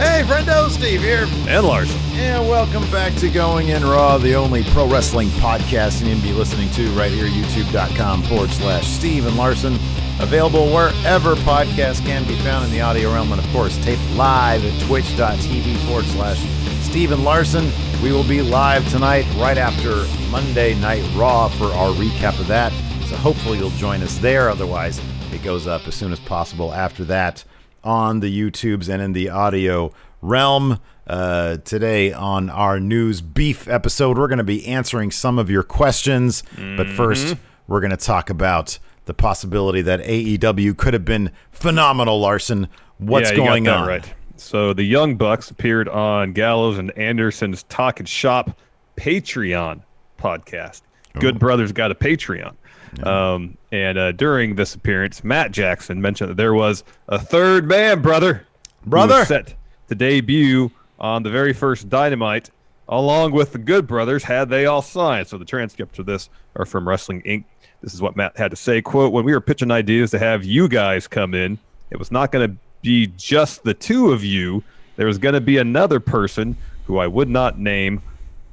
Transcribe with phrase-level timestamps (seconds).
[0.00, 1.26] Hey, friendo, Steve here.
[1.46, 2.00] And Larson.
[2.14, 6.32] And welcome back to Going In Raw, the only pro wrestling podcast you can be
[6.32, 9.74] listening to right here, youtube.com forward slash Steve and Larson.
[10.18, 14.64] Available wherever podcasts can be found in the audio realm, and of course, taped live
[14.64, 16.38] at twitch.tv forward slash
[16.80, 17.70] Steve and Larson.
[18.02, 22.72] We will be live tonight, right after Monday Night Raw, for our recap of that.
[23.04, 24.48] So hopefully you'll join us there.
[24.48, 24.98] Otherwise,
[25.30, 27.44] it goes up as soon as possible after that
[27.84, 30.80] on the YouTubes and in the audio realm.
[31.06, 35.62] Uh, today on our news brief episode, we're going to be answering some of your
[35.64, 36.44] questions.
[36.76, 42.20] But first, we're going to talk about the possibility that AEW could have been phenomenal,
[42.20, 42.68] Larson.
[42.98, 43.88] What's Yeah, going on?
[43.88, 44.14] Right.
[44.36, 48.56] So the Young Bucks appeared on Gallows and Anderson's Talk and Shop
[48.96, 49.82] Patreon
[50.18, 50.82] podcast.
[51.18, 52.54] Good Brothers got a Patreon.
[53.02, 58.02] Um, and uh, during this appearance, Matt Jackson mentioned that there was a third man,
[58.02, 58.46] brother,
[58.84, 59.24] Brother!
[59.24, 59.54] set
[59.88, 62.50] to debut on the very first Dynamite,
[62.88, 65.28] along with the Good Brothers, had they all signed.
[65.28, 67.44] So the transcripts of this are from Wrestling Inc.
[67.80, 68.82] This is what Matt had to say.
[68.82, 71.58] Quote, when we were pitching ideas to have you guys come in,
[71.90, 74.62] it was not going to be just the two of you.
[74.96, 78.02] There was going to be another person who I would not name.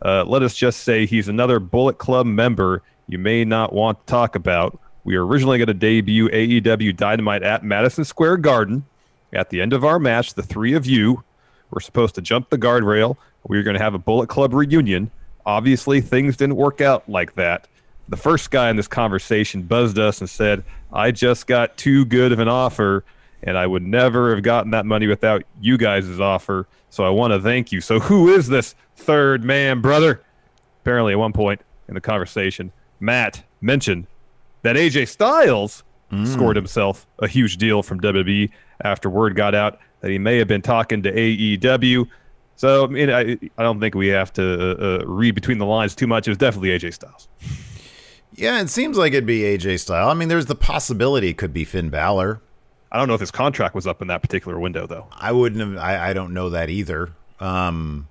[0.02, 4.12] Uh, let us just say he's another Bullet Club member you may not want to
[4.12, 4.80] talk about.
[5.04, 8.86] We were originally going to debut AEW Dynamite at Madison Square Garden.
[9.34, 11.24] At the end of our match, the three of you
[11.72, 13.16] were supposed to jump the guardrail.
[13.48, 15.12] We were going to have a Bullet Club reunion.
[15.46, 17.68] Obviously, things didn't work out like that.
[18.10, 22.32] The first guy in this conversation buzzed us and said, I just got too good
[22.32, 23.04] of an offer,
[23.44, 26.68] and I would never have gotten that money without you guys' offer.
[26.90, 27.82] So I want to thank you.
[27.82, 30.22] So, who is this third man, brother?
[30.82, 34.08] Apparently, at one point in the conversation, Matt mentioned
[34.64, 35.84] that AJ Styles
[36.24, 38.50] scored himself a huge deal from WWE
[38.82, 42.08] after word got out that he may have been talking to AEW.
[42.56, 45.66] So, I mean, I, I don't think we have to uh, uh, read between the
[45.66, 46.28] lines too much.
[46.28, 47.28] It was definitely AJ Styles.
[48.34, 50.10] Yeah, it seems like it'd be AJ style.
[50.10, 52.42] I mean, there's the possibility it could be Finn Balor.
[52.92, 55.08] I don't know if his contract was up in that particular window, though.
[55.12, 55.78] I wouldn't have.
[55.84, 57.12] I, I don't know that either.
[57.40, 58.08] Um,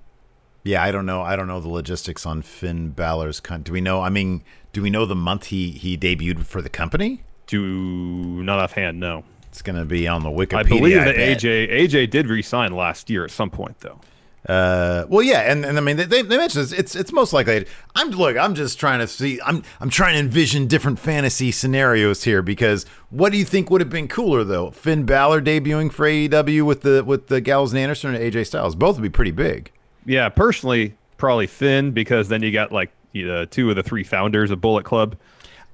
[0.66, 1.22] yeah, I don't know.
[1.22, 3.41] I don't know the logistics on Finn Balor's.
[3.41, 4.03] Con- do we know?
[4.03, 7.22] I mean, do we know the month he he debuted for the company?
[7.47, 9.25] Do not offhand, no.
[9.49, 10.56] It's going to be on the Wikipedia.
[10.59, 11.38] I believe that bet.
[11.38, 14.00] AJ AJ did resign last year at some point, though.
[14.49, 16.72] Uh, well, yeah, and, and I mean they, they they mentioned this.
[16.72, 17.66] it's it's most likely.
[17.94, 18.37] I'm look.
[18.37, 19.41] I'm just trying to see.
[19.44, 23.81] I'm I'm trying to envision different fantasy scenarios here because what do you think would
[23.81, 24.71] have been cooler though?
[24.71, 28.76] Finn Balor debuting for AEW with the with the Gallows and Anderson and AJ Styles.
[28.76, 29.72] Both would be pretty big.
[30.06, 34.05] Yeah, personally, probably Finn because then you got like you know, two of the three
[34.05, 35.17] founders of Bullet Club.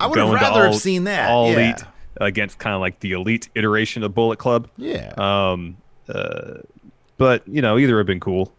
[0.01, 1.31] I would have rather have seen that.
[1.31, 1.59] all yeah.
[1.59, 1.85] elite
[2.21, 4.69] against kind of like the elite iteration of Bullet Club.
[4.77, 5.13] Yeah.
[5.17, 5.77] Um,
[6.09, 6.59] uh,
[7.19, 8.53] but you know, either have been cool.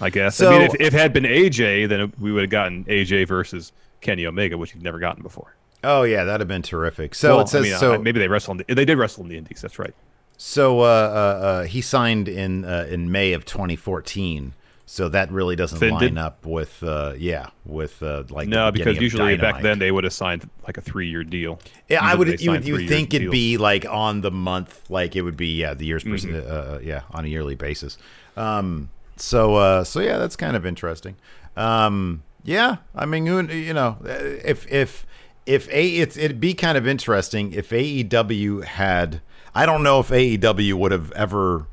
[0.00, 0.36] I guess.
[0.36, 3.26] So- I mean, if, if it had been AJ, then we would have gotten AJ
[3.26, 5.54] versus Kenny Omega, which you've never gotten before.
[5.84, 7.14] oh yeah, that'd have been terrific.
[7.14, 7.94] So Well, it says I mean, so.
[7.94, 8.60] uh, maybe they wrestled.
[8.60, 9.60] In the, they did wrestle in the Indies.
[9.60, 9.94] That's right.
[10.36, 14.54] So uh, uh, uh, he signed in uh, in May of 2014.
[14.90, 16.18] So that really doesn't Finn line did?
[16.18, 20.14] up with uh, yeah with uh, like No, because usually back then they would have
[20.14, 21.60] signed like a three-year deal.
[21.90, 22.40] Yeah, I would.
[22.40, 23.32] You would, you think it'd deals.
[23.32, 26.74] be like on the month, like it would be yeah the years, per Mm-hmm.
[26.74, 27.98] uh, yeah on a yearly basis.
[28.34, 31.16] Um, so uh, so yeah, that's kind of interesting.
[31.54, 35.04] Um, yeah, I mean, you know, if if
[35.44, 39.20] if a it's it'd be kind of interesting if AEW had.
[39.54, 41.66] I don't know if AEW would have ever,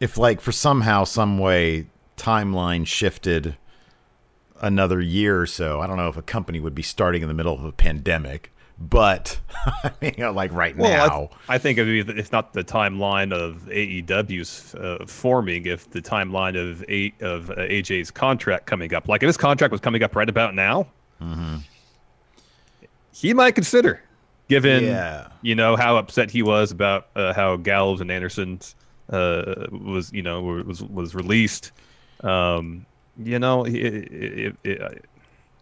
[0.00, 1.86] if like for somehow some way
[2.16, 3.56] timeline shifted
[4.60, 5.80] another year or so.
[5.80, 8.52] I don't know if a company would be starting in the middle of a pandemic,
[8.78, 11.18] but I mean, you know, like right Well, I, now.
[11.18, 16.00] th- I think it'd be, it's not the timeline of AEW's uh, forming, if the
[16.00, 19.08] timeline of a, of uh, AJ's contract coming up.
[19.08, 20.86] Like if his contract was coming up right about now,
[21.22, 21.56] Mm-hmm.
[23.12, 24.00] he might consider,
[24.48, 25.28] given Yeah.
[25.42, 28.60] you know how upset he was about uh, how Gallows and Anderson
[29.10, 31.72] uh, was you know was was released.
[32.22, 32.86] Um,
[33.22, 35.04] you know, it, it, it,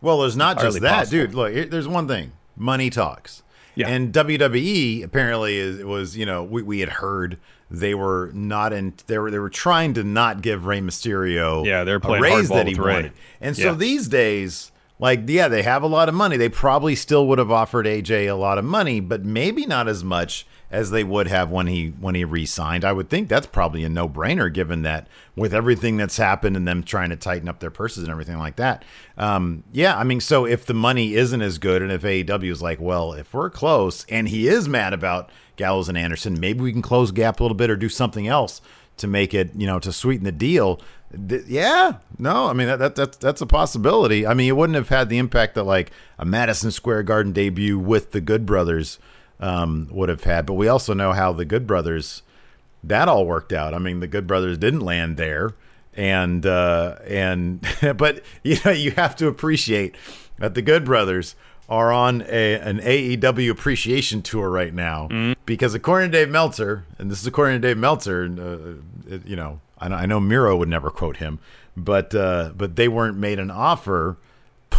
[0.01, 1.19] well, there's not just that, possible.
[1.27, 1.35] dude.
[1.35, 3.43] Look, here, there's one thing: money talks.
[3.75, 3.89] Yeah.
[3.89, 7.39] And WWE apparently is, was, you know, we, we had heard
[7.71, 11.85] they were not in they were they were trying to not give Rey Mysterio Yeah,
[11.85, 13.13] they're a playing raise hardball that he Rey.
[13.41, 13.75] And so Yeah.
[13.75, 16.37] these days, like, yeah, they have a lot of money.
[16.37, 20.05] They probably still would have offered AJ a lot of money, but maybe not as
[20.05, 22.83] much as they would have when he when he re-signed.
[22.83, 26.83] I would think that's probably a no-brainer, given that with everything that's happened and them
[26.83, 28.83] trying to tighten up their purses and everything like that.
[29.19, 32.63] Um, yeah, I mean, so if the money isn't as good, and if AEW is
[32.63, 36.73] like, well, if we're close, and he is mad about Gallows and Anderson, maybe we
[36.73, 38.63] can close gap a little bit or do something else
[38.97, 40.81] to make it, you know, to sweeten the deal.
[41.47, 44.27] Yeah, no, I mean that, that that's that's a possibility.
[44.27, 47.79] I mean, it wouldn't have had the impact that like a Madison Square Garden debut
[47.79, 48.99] with the Good Brothers
[49.43, 50.47] um, would have had.
[50.47, 52.23] But we also know how the Good Brothers
[52.83, 53.75] that all worked out.
[53.75, 55.51] I mean, the Good Brothers didn't land there,
[55.95, 57.61] and uh, and
[57.97, 59.95] but you know you have to appreciate
[60.39, 61.35] that the Good Brothers
[61.69, 65.09] are on a an AEW appreciation tour right now
[65.47, 69.37] because according to Dave Meltzer, and this is according to Dave Meltzer, uh, it- you
[69.37, 71.39] know, I know, I know Miro would never quote him,
[71.77, 74.17] but uh, but they weren't made an offer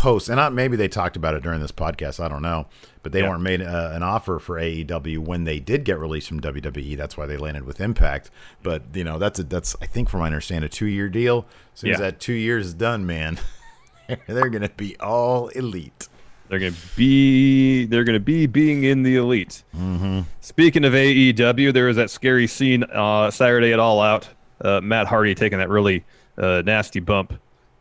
[0.03, 2.19] post, and not maybe they talked about it during this podcast.
[2.23, 2.67] I don't know,
[3.03, 3.29] but they Yeah.
[3.29, 6.97] weren't made uh, an offer for AEW when they did get released from WWE.
[6.97, 8.29] That's why they landed with Impact.
[8.61, 11.45] But you know, that's a, that's I think from my understanding a two year deal.
[11.73, 13.39] As soon as that two years is done, man,
[14.27, 16.09] they're gonna be all elite.
[16.49, 19.63] They're gonna be they're gonna be being in the elite.
[19.75, 20.21] Mm-hmm.
[20.41, 24.27] Speaking of AEW, there was that scary scene uh, Saturday at All Out.
[24.61, 26.03] Uh, Matt Hardy taking that really
[26.37, 27.33] uh, nasty bump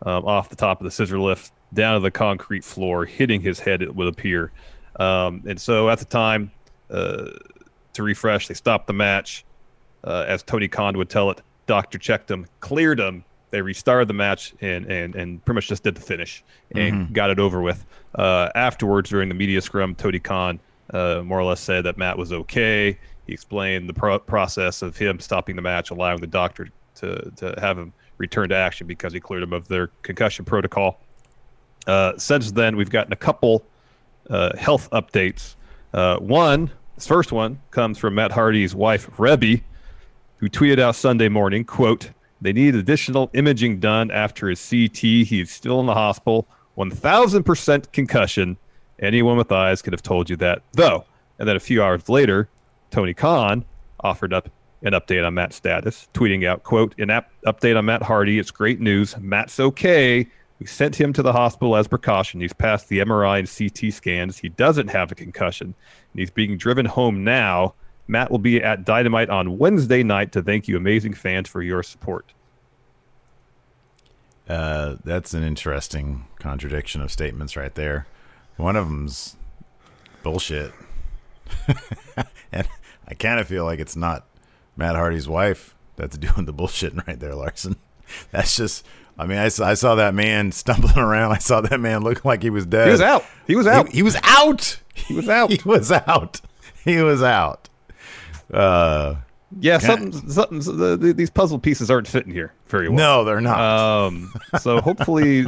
[0.06, 3.58] um, off the top of the scissor lift down to the concrete floor, hitting his
[3.58, 3.82] head.
[3.82, 4.52] It would appear,
[4.96, 6.50] um, and so at the time
[6.90, 7.30] uh,
[7.94, 9.44] to refresh, they stopped the match.
[10.04, 13.24] Uh, as Tony Khan would tell it, doctor checked him, cleared him.
[13.50, 16.42] They restarted the match and and and pretty much just did the finish
[16.74, 17.84] and got it over with.
[18.14, 20.58] Uh, afterwards, during the media scrum, Tony Khan
[20.92, 22.98] uh, more or less said that Matt was okay.
[23.26, 27.54] He explained the pro- process of him stopping the match, allowing the doctor to to
[27.58, 31.00] have him return to action because he cleared him of their concussion protocol.
[31.86, 33.64] Uh, since then, we've gotten a couple
[34.30, 35.56] uh, health updates.
[35.92, 39.62] Uh, one, this first one comes from Matt Hardy's wife, Reby,
[40.36, 44.98] who tweeted out Sunday morning, quote, they need additional imaging done after his CT.
[44.98, 46.48] He's still in the hospital.
[46.76, 48.56] 1000% concussion.
[48.98, 51.04] Anyone with eyes could have told you that, though.
[51.38, 52.48] And then a few hours later,
[52.90, 53.64] Tony Khan
[54.00, 54.48] offered up
[54.82, 57.08] an update on Matt's status, tweeting out, quote, an
[57.46, 58.38] update on Matt Hardy.
[58.38, 59.16] It's great news.
[59.18, 60.26] Matt's okay.
[60.62, 62.40] We sent him to the hospital as precaution.
[62.40, 64.38] He's passed the MRI and CT scans.
[64.38, 65.74] He doesn't have a concussion.
[66.12, 67.74] And he's being driven home now.
[68.06, 71.82] Matt will be at Dynamite on Wednesday night to thank you, amazing fans, for your
[71.82, 72.32] support.
[74.48, 78.06] Uh, that's an interesting contradiction of statements right there.
[78.56, 79.34] One of them's
[80.22, 80.72] bullshit,
[82.52, 82.68] and
[83.08, 84.26] I kind of feel like it's not
[84.76, 87.74] Matt Hardy's wife that's doing the bullshitting right there, Larson.
[88.30, 88.86] That's just.
[89.18, 91.32] I mean, I saw, I saw that man stumbling around.
[91.32, 92.86] I saw that man looking like he was dead.
[92.86, 93.24] He was out.
[93.46, 93.88] He was out.
[93.88, 94.80] He, he was out.
[94.94, 95.50] He was out.
[95.64, 96.40] He was out.
[96.84, 97.68] He was out.
[98.52, 99.16] Uh,
[99.60, 100.58] yeah, something, something.
[100.58, 102.98] The, the, these puzzle pieces aren't fitting here very well.
[102.98, 103.60] no, they're not.
[103.60, 105.44] Um, so hopefully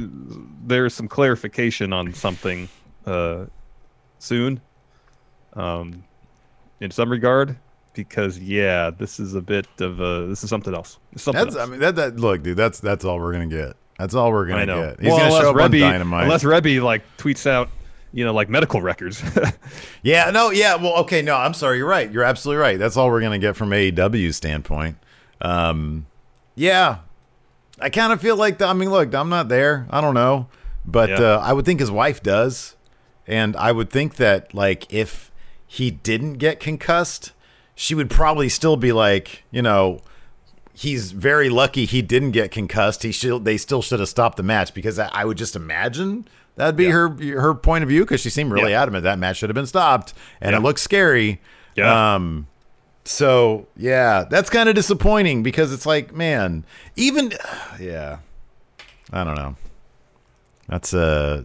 [0.65, 2.69] there's some clarification on something
[3.07, 3.47] uh,
[4.19, 4.61] soon,
[5.55, 6.05] um,
[6.81, 7.57] in some regard,
[7.95, 10.99] because yeah, this is a bit of a this is something else.
[11.17, 11.69] Something That's else.
[11.69, 12.57] I mean that that look, dude.
[12.57, 13.77] That's that's all we're gonna get.
[13.99, 15.01] That's all we're gonna get.
[15.01, 16.25] He's well, gonna show up Reby, on Dynamite.
[16.25, 17.69] unless Reby like tweets out,
[18.13, 19.23] you know, like medical records.
[20.03, 20.75] yeah, no, yeah.
[20.75, 21.37] Well, okay, no.
[21.37, 21.79] I'm sorry.
[21.79, 22.11] You're right.
[22.11, 22.79] You're absolutely right.
[22.79, 24.97] That's all we're gonna get from AEW's standpoint.
[25.41, 26.07] Um,
[26.57, 26.99] yeah,
[27.81, 28.61] I kind of feel like.
[28.61, 29.87] I mean, look, I'm not there.
[29.91, 30.49] I don't know,
[30.85, 31.21] but Yeah.
[31.21, 32.75] uh, I would think his wife does,
[33.27, 35.31] and I would think that like if
[35.67, 37.33] he didn't get concussed,
[37.75, 40.01] she would probably still be like, you know.
[40.77, 43.05] He's very lucky he didn't get concussed.
[43.05, 43.45] He should.
[43.45, 46.27] They still should have stopped the match because I, I would just imagine
[46.57, 48.83] that'd be her her point of view because she seemed really Yeah.
[48.83, 50.59] adamant that match should have been stopped and Yeah.
[50.59, 51.41] it looks scary.
[51.77, 52.15] Yeah.
[52.17, 52.49] Um.
[53.05, 56.65] So yeah, that's kind of disappointing because it's like, man,
[56.97, 57.33] even
[57.81, 58.19] yeah,
[59.13, 59.55] I don't know.
[60.67, 61.45] That's uh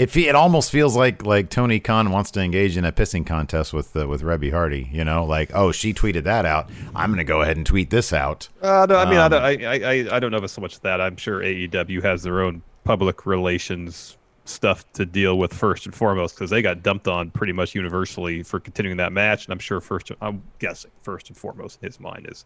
[0.00, 3.26] it fe- it almost feels like like Tony Khan wants to engage in a pissing
[3.26, 4.88] contest with uh, with Reby Hardy.
[4.92, 8.12] You know, like oh she tweeted that out, I'm gonna go ahead and tweet this
[8.12, 8.48] out.
[8.62, 11.00] Uh, no, I mean, Um, I, don't- I, I, I don't know so much that.
[11.00, 14.16] I'm sure AEW has their own public relations
[14.46, 18.42] stuff to deal with first and foremost because they got dumped on pretty much universally
[18.42, 22.00] for continuing that match, and I'm sure first, I'm guessing first and foremost in his
[22.00, 22.44] mind is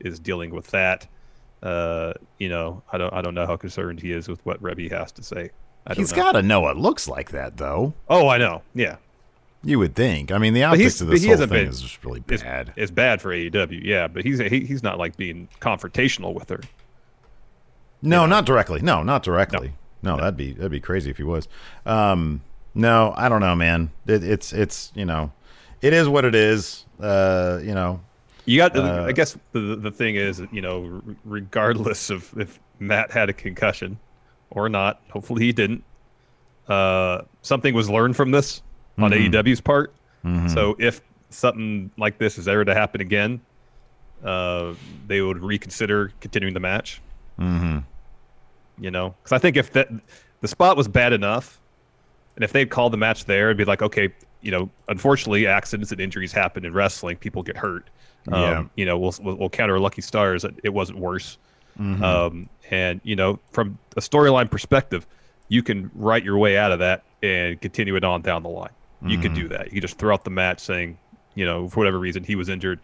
[0.00, 1.06] is dealing with that.
[1.62, 4.90] Uh, you know, I don't, I don't know how concerned he is with what Reby
[4.92, 5.50] has to say.
[5.90, 7.94] Don't got to know it looks like that though.
[8.08, 8.62] Oh, I know.
[8.74, 8.96] Yeah,
[9.64, 10.30] You would think.
[10.32, 12.72] I mean, the optics he's- of this whole thing been- is just really bad.
[12.76, 16.60] It's bad for AEW, yeah, but he's he, he's not like being confrontational with her.
[18.00, 18.80] No, not directly.
[18.80, 19.74] No, not directly.
[20.02, 21.46] No, that'd be that'd be crazy if he was.
[21.86, 22.42] Um,
[22.74, 23.90] no, I don't know, man.
[24.06, 25.32] It, it's it's you know,
[25.80, 26.84] it is what it is.
[27.00, 28.00] Uh, you know,
[28.44, 28.76] You got.
[28.76, 33.32] Uh, I guess the the thing is, you know, regardless of if Matt had a
[33.32, 33.98] concussion
[34.52, 35.82] or not, hopefully he didn't.
[36.68, 38.62] Uh, something was learned from this
[38.98, 39.34] on Mm-hmm.
[39.34, 39.92] AEW's part.
[40.48, 43.40] So if something like this is ever to happen again,
[44.22, 44.74] uh,
[45.08, 47.00] they would reconsider continuing the match.
[47.40, 47.78] Mm-hmm.
[48.78, 49.88] You know, because I think if that
[50.40, 51.60] the spot was bad enough,
[52.36, 55.90] and if they'd called the match there, it'd be like, okay, you know, unfortunately, accidents
[55.92, 57.16] and injuries happen in wrestling.
[57.16, 57.90] People get hurt.
[58.30, 58.58] Yeah.
[58.58, 60.44] Um, you know, we'll, we'll we'll counter lucky stars.
[60.62, 61.38] It wasn't worse.
[61.78, 62.02] Mm-hmm.
[62.02, 65.06] Um, and you know, from a storyline perspective,
[65.48, 68.70] you can write your way out of that and continue it on down the line.
[69.04, 69.40] You could Mm-hmm.
[69.42, 69.66] do that.
[69.66, 70.96] You could just throw out the match saying,
[71.34, 72.78] you know, for whatever reason he was injured,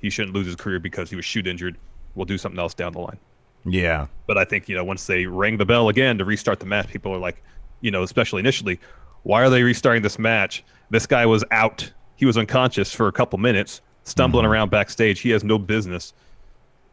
[0.00, 1.76] he shouldn't lose his career because he was shoot injured.
[2.14, 3.18] We'll do something else down the line.
[3.66, 6.66] yeah, But I think you know once they ring the bell again to restart the
[6.66, 7.42] match, people are like,
[7.80, 8.80] you know, especially initially,
[9.24, 10.64] why are they restarting this match?
[10.90, 11.92] This guy was out.
[12.16, 15.20] He was unconscious for a couple minutes, stumbling around backstage.
[15.20, 16.14] He has no business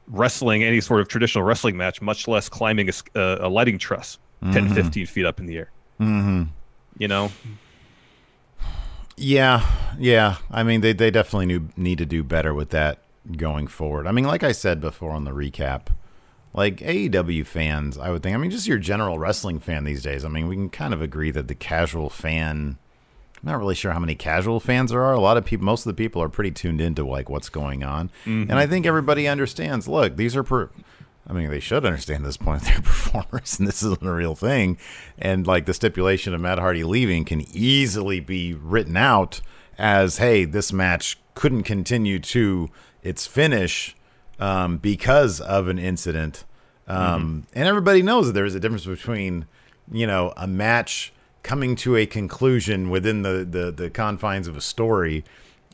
[0.07, 4.17] wrestling any sort of traditional wrestling match, much less climbing a, uh, a lighting truss
[4.51, 5.71] 10, 15 feet up in the air.
[5.99, 6.43] Mm-hmm.
[6.97, 7.31] You know,
[9.17, 9.65] yeah,
[9.97, 10.37] yeah.
[10.51, 12.99] I mean, they they definitely knew, need to do better with that
[13.37, 14.07] going forward.
[14.07, 15.87] I mean, like I said before on the recap,
[16.53, 18.35] like AEW fans, I would think.
[18.35, 20.25] I mean, just your general wrestling fan these days.
[20.25, 22.77] I mean, we can kind of agree that the casual fan.
[23.45, 25.13] I'm not really sure how many casual fans there are.
[25.13, 27.83] A lot of people, most of the people are pretty tuned into like what's going
[27.83, 29.87] on, and I think everybody understands.
[29.87, 30.43] Look, these are.
[30.43, 30.71] Per-
[31.27, 34.77] I mean, they should understand this point they're performers, and this isn't a real thing.
[35.19, 39.41] And like the stipulation of Matt Hardy leaving can easily be written out
[39.77, 42.69] as, "Hey, this match couldn't continue to
[43.03, 43.95] its finish
[44.39, 46.45] um, because of an incident."
[46.87, 49.45] Um, And everybody knows that there is a difference between,
[49.91, 51.11] you know, a match
[51.45, 55.23] coming to a conclusion within the, the, the confines of a story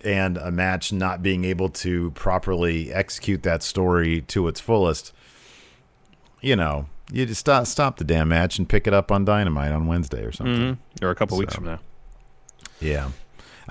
[0.03, 5.13] and a match not being able to properly execute that story to its fullest.
[6.41, 9.71] You know, you just stop, stop the damn match and pick it up on Dynamite
[9.71, 10.75] on Wednesday or something.
[10.75, 11.05] Mm-hmm.
[11.05, 11.79] or a couple weeks from now.
[12.81, 13.11] Yeah.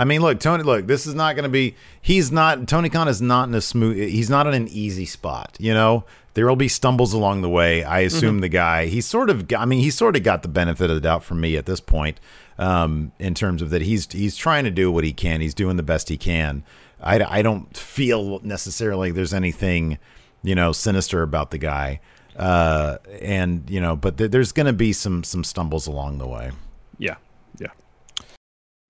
[0.00, 0.62] I mean, look, Tony.
[0.62, 1.76] Look, this is not going to be.
[2.00, 2.66] He's not.
[2.66, 3.98] Tony Khan is not in a smooth.
[3.98, 5.58] He's not in an easy spot.
[5.60, 7.84] You know, there will be stumbles along the way.
[7.84, 8.86] I assume the guy.
[8.86, 9.52] He's sort of.
[9.52, 11.80] I mean, he's sort of got the benefit of the doubt from me at this
[11.80, 12.18] point,
[12.56, 15.42] um, in terms of that he's he's trying to do what he can.
[15.42, 16.64] He's doing the best he can.
[17.02, 19.98] I, I don't feel necessarily there's anything,
[20.42, 22.00] you know, sinister about the guy.
[22.36, 26.26] Uh, and you know, but th- there's going to be some some stumbles along the
[26.26, 26.52] way.
[26.96, 27.16] Yeah.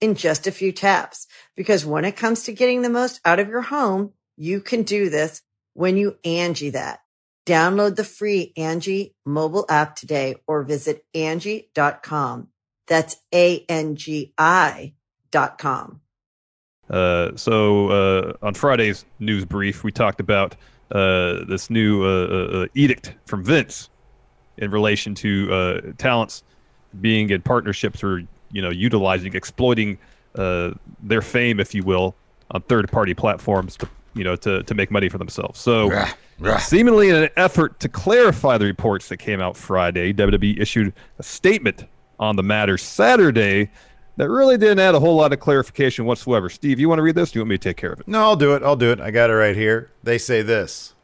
[0.00, 1.26] in just a few taps.
[1.56, 5.10] Because when it comes to getting the most out of your home, you can do
[5.10, 5.42] this
[5.74, 7.00] when you Angie that.
[7.46, 12.48] Download the free Angie mobile app today or visit Angie.com.
[12.86, 14.94] That's A-N-G-I
[15.30, 16.00] dot com.
[16.88, 20.56] Uh, so uh, on Friday's news brief, we talked about
[20.90, 23.88] uh, this new uh, uh, uh, edict from Vince
[24.58, 26.42] in relation to talents
[27.00, 29.98] being in partnerships or you know utilizing, exploiting
[30.34, 32.14] uh, their fame, if you will,
[32.50, 35.60] on third-party platforms to you know to to make money for themselves.
[35.60, 35.88] So.
[36.58, 41.22] Seemingly in an effort to clarify the reports that came out Friday, WWE issued a
[41.22, 41.84] statement
[42.18, 43.70] on the matter Saturday
[44.16, 46.48] that really didn't add a whole lot of clarification whatsoever.
[46.48, 47.32] Steve, you want to read this?
[47.32, 48.08] Do you want me to take care of it?
[48.08, 48.62] No, I'll do it.
[48.62, 49.00] I'll do it.
[49.00, 49.90] I got it right here.
[50.02, 50.94] They say this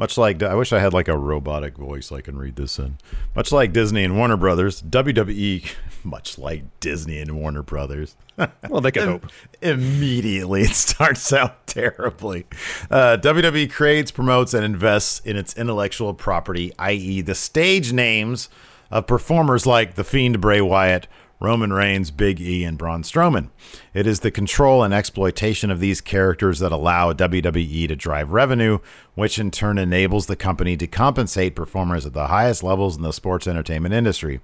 [0.00, 2.96] Much like I wish I had like a robotic voice I can read this in.
[3.36, 5.70] Much like Disney and Warner Brothers, WWE,
[6.04, 8.16] much like Disney and Warner Brothers.
[8.70, 9.26] Well, they can hope.
[9.60, 12.46] Immediately, it starts out terribly.
[12.90, 18.48] Uh, WWE creates, promotes, and invests in its intellectual property, i.e., the stage names
[18.90, 21.06] of performers like The Fiend Bray Wyatt,
[21.40, 23.48] Roman Reigns, Big E, and Braun Strowman.
[23.94, 28.78] It is the control and exploitation of these characters that allow WWE to drive revenue,
[29.14, 33.12] which in turn enables the company to compensate performers at the highest levels in the
[33.12, 34.40] sports entertainment industry.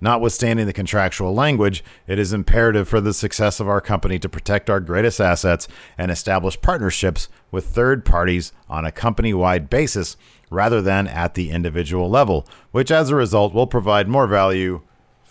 [0.00, 4.68] Notwithstanding the contractual language, it is imperative for the success of our company to protect
[4.68, 10.16] our greatest assets and establish partnerships with third parties on a company wide basis
[10.50, 14.82] rather than at the individual level, which as a result will provide more value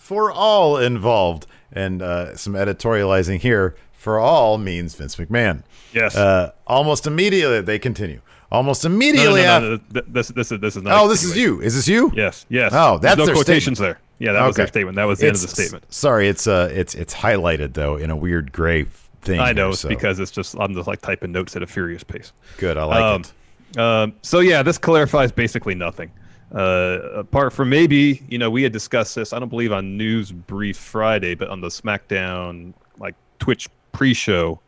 [0.09, 1.45] for all involved.
[1.71, 5.61] And uh, some editorializing here for all means Vince McMahon.
[5.93, 6.15] Yes.
[6.15, 8.21] Uh, almost immediately, they continue.
[8.51, 9.69] Almost No, no, immediately no, after.
[9.69, 10.99] no, th- This, this is this is not.
[10.99, 11.61] Oh, this is you.
[11.61, 12.11] Is this you?
[12.15, 12.71] Yes, yes.
[12.73, 13.99] Oh, There's that's no their quotations there.
[14.17, 14.95] Yeah, that was their statement.
[14.95, 15.93] That was the end of the statement.
[15.93, 18.85] Sorry, it's uh, it's it's highlighted though in a weird gray
[19.21, 19.39] thing.
[19.39, 21.67] I know here, it's so because it's just I'm just like typing notes at a
[21.67, 22.33] furious pace.
[22.57, 22.77] good.
[22.77, 23.77] I like um, it.
[23.79, 26.09] Um, so yeah, this clarifies basically nothing.
[26.53, 29.33] Uh, apart from maybe you know we had discussed this.
[29.33, 34.59] I don't believe on News Brief Friday, but on the SmackDown like Twitch pre-show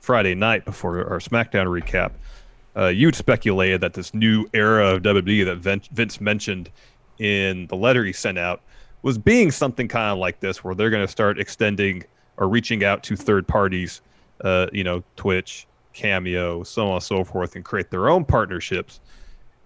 [0.00, 2.12] Friday night before our SmackDown recap,
[2.76, 6.70] uh, you'd speculated that this new era of WWE that Vince mentioned
[7.18, 8.62] in the letter he sent out
[9.02, 12.04] was being something kind of like this, where they're going to start extending
[12.36, 14.00] or reaching out to third parties,
[14.42, 19.00] uh, you know, Twitch, Cameo, so on and so forth, and create their own partnerships.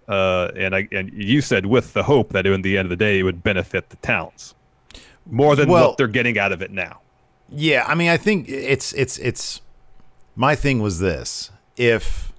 [0.07, 2.95] Uh, and I and you said with the hope that in the end of the
[2.97, 4.53] day it would benefit the talents
[5.25, 6.99] more than Well- what they're getting out of it now.
[7.49, 9.61] Yeah, I mean, I think it's it's it's.
[10.35, 12.33] My thing was this: if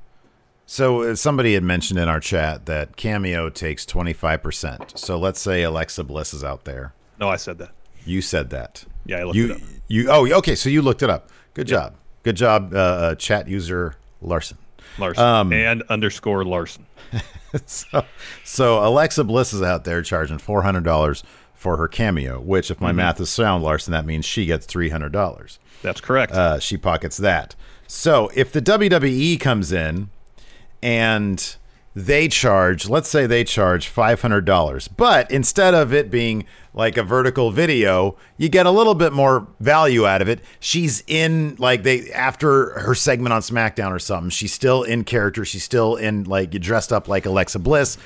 [0.66, 4.99] so, uh, somebody had mentioned in our chat that Cameo takes twenty five percent.
[4.99, 6.94] So let's say Alexa Bliss is out there.
[7.21, 7.71] No, I said that.
[8.04, 8.85] You said that.
[9.06, 9.61] Yeah, I looked you it up.
[9.88, 10.54] you oh okay.
[10.56, 11.30] So you looked it up.
[11.52, 11.94] Good job.
[12.25, 14.59] Good job, uh, uh, chat user Larson.
[14.98, 16.86] Larson Um, and underscore Larson.
[17.66, 18.04] so,
[18.44, 21.22] so Alexa Bliss is out there charging four hundred dollars
[21.54, 22.40] for her cameo.
[22.40, 22.96] Which, if my Mm-hmm.
[22.96, 25.59] math is sound, Larson, that means she gets three hundred dollars.
[25.83, 26.33] That's correct.
[26.33, 27.54] Uh, she pockets that.
[27.87, 30.09] So if the WWE comes in
[30.83, 31.57] and
[31.94, 36.96] they charge, let's say they charge five hundred dollars, but instead of it being like
[36.96, 40.40] a vertical video, you get a little bit more value out of it.
[40.59, 44.30] She's in like they after her segment on SmackDown or something.
[44.30, 45.44] She's still in character.
[45.44, 47.96] She's still in like dressed up like Alexa Bliss.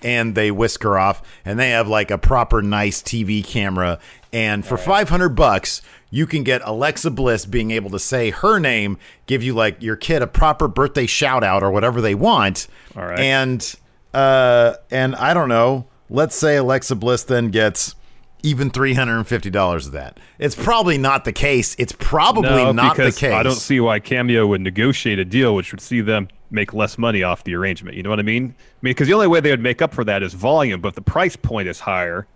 [0.00, 3.98] And they whisk her off, and they have like a proper nice TV camera.
[4.32, 8.58] And for five hundred bucks, you can get Alexa Bliss being able to say her
[8.58, 12.66] name, give you like your kid a proper birthday shout out or whatever they want.
[12.96, 13.18] All right.
[13.18, 13.74] And
[14.14, 17.94] uh and I don't know, let's say Alexa Bliss then gets
[18.42, 20.18] even three hundred and fifty dollars of that.
[20.38, 21.74] It's probably not the case.
[21.78, 23.32] It's probably no, not the case.
[23.32, 26.96] I don't see why Cameo would negotiate a deal which would see them make less
[26.96, 27.96] money off the arrangement.
[27.96, 28.44] You know what I mean?
[28.44, 30.88] I mean, because the only way they would make up for that is volume, but
[30.88, 32.26] if the price point is higher.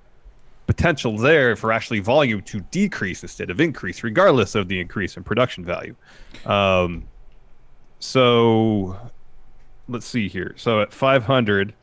[0.66, 5.24] Potential there for actually volume to decrease instead of increase, regardless of the increase in
[5.24, 5.94] production value.
[6.46, 7.04] Um,
[7.98, 8.96] so
[9.88, 10.54] let's see here.
[10.56, 11.74] So at 500,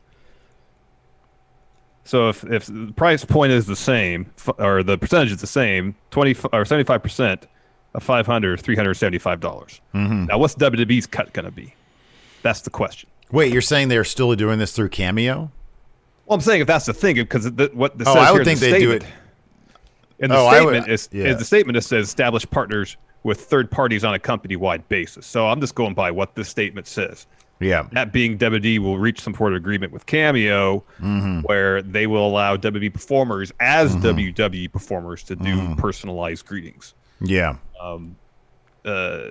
[2.04, 5.94] so if, if the price point is the same, or the percentage is the same,
[6.10, 7.44] 20 or 75%
[7.94, 9.40] of 500 $375.
[9.40, 11.74] dollars Now, what's WWE's cut going to be?
[12.42, 13.08] That's the question.
[13.30, 15.52] Wait, you're saying they're still doing this through Cameo?
[16.30, 18.60] Well, I'm saying if that's the thing, because the, what Oh, says I would think
[18.60, 20.22] the they do statement- it.
[20.24, 21.24] In the Oh, I would- is, yeah.
[21.24, 25.26] is the statement that says establish partners with third parties on a company-wide basis.
[25.26, 27.26] So I'm just going by what this statement says.
[27.58, 27.88] Yeah.
[27.92, 31.40] That being WWE will reach some sort of agreement with Cameo Mm-hmm.
[31.40, 35.74] where they will allow WWE performers as WWE performers to do Mm-hmm.
[35.80, 36.94] personalized greetings.
[37.20, 37.56] Yeah.
[37.80, 38.14] Um,
[38.84, 39.30] Uh,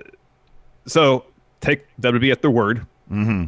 [0.86, 1.24] so
[1.62, 3.44] take WWE at their word, mm-hmm.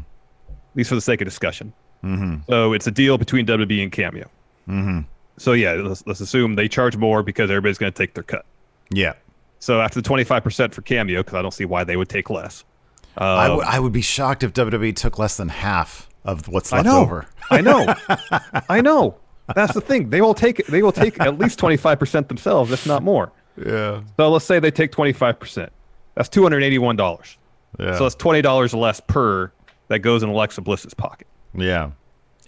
[0.49, 1.73] at least for the sake of discussion.
[2.05, 2.37] Mm-hmm.
[2.49, 4.29] So it's a deal between WWE and Cameo.
[4.69, 5.01] Mm-hmm.
[5.38, 8.45] So yeah, let's, let's assume they charge more because everybody's going to take their cut.
[8.91, 9.15] Yeah.
[9.61, 12.65] So after the 25% for Cameo, because I don't see why they would take less.
[13.17, 16.73] I Um, would I would be shocked if WWE took less than half of what's
[16.73, 17.01] I left know.
[17.01, 17.27] over.
[17.51, 17.95] I know.
[18.69, 19.17] I know.
[19.55, 20.11] That's the thing.
[20.11, 23.31] They will take they will take at least 25% themselves, if not more.
[23.57, 24.03] Yeah.
[24.17, 25.69] So let's say they take 25%.
[26.15, 27.37] That's $281.
[27.79, 27.97] Yeah.
[27.99, 29.53] So that's $20 less per
[29.88, 31.27] that goes in Alexa Bliss's pocket.
[31.55, 31.93] Yeah.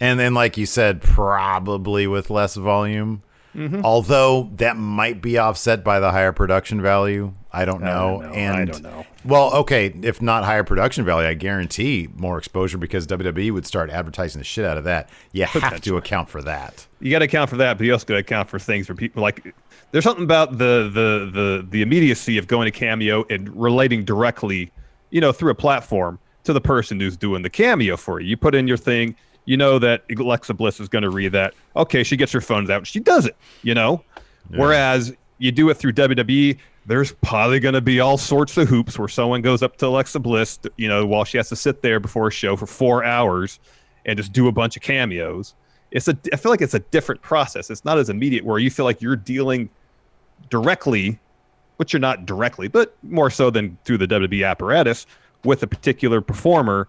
[0.00, 3.22] And then like you said, probably with less volume.
[3.54, 3.84] Mm-hmm.
[3.84, 7.32] Although that might be offset by the higher production value.
[7.52, 8.20] I don't know.
[8.20, 8.34] don't know.
[8.34, 9.06] And I don't know.
[9.24, 13.90] Well, okay, if not higher production value, I guarantee more exposure because WWE would start
[13.90, 15.08] advertising the shit out of that.
[15.32, 16.86] You have to account for that.
[17.00, 18.94] you got to account for that, but you also got to account for things for
[18.94, 19.54] people like
[19.92, 24.72] there's something about the the the the immediacy of going to Cameo and relating directly,
[25.10, 28.28] you know, through a platform to the person who's doing the cameo for you.
[28.28, 31.54] You put in your thing, you know that Alexa Bliss is going to read that.
[31.76, 34.02] Okay, she gets her phones out, she does it, you know.
[34.50, 38.98] Whereas you do it through WWE, there's probably going to be all sorts of hoops
[38.98, 41.98] where someone goes up to Alexa Bliss, you know, while she has to sit there
[41.98, 43.58] before a show for four hours
[44.04, 45.54] and just do a bunch of cameos.
[45.90, 47.70] It's a, I feel like it's a different process.
[47.70, 49.70] It's not as immediate where you feel like you're dealing
[50.50, 51.18] directly,
[51.78, 55.06] but you're not directly, but more so than through the WWE apparatus
[55.44, 56.88] with a particular performer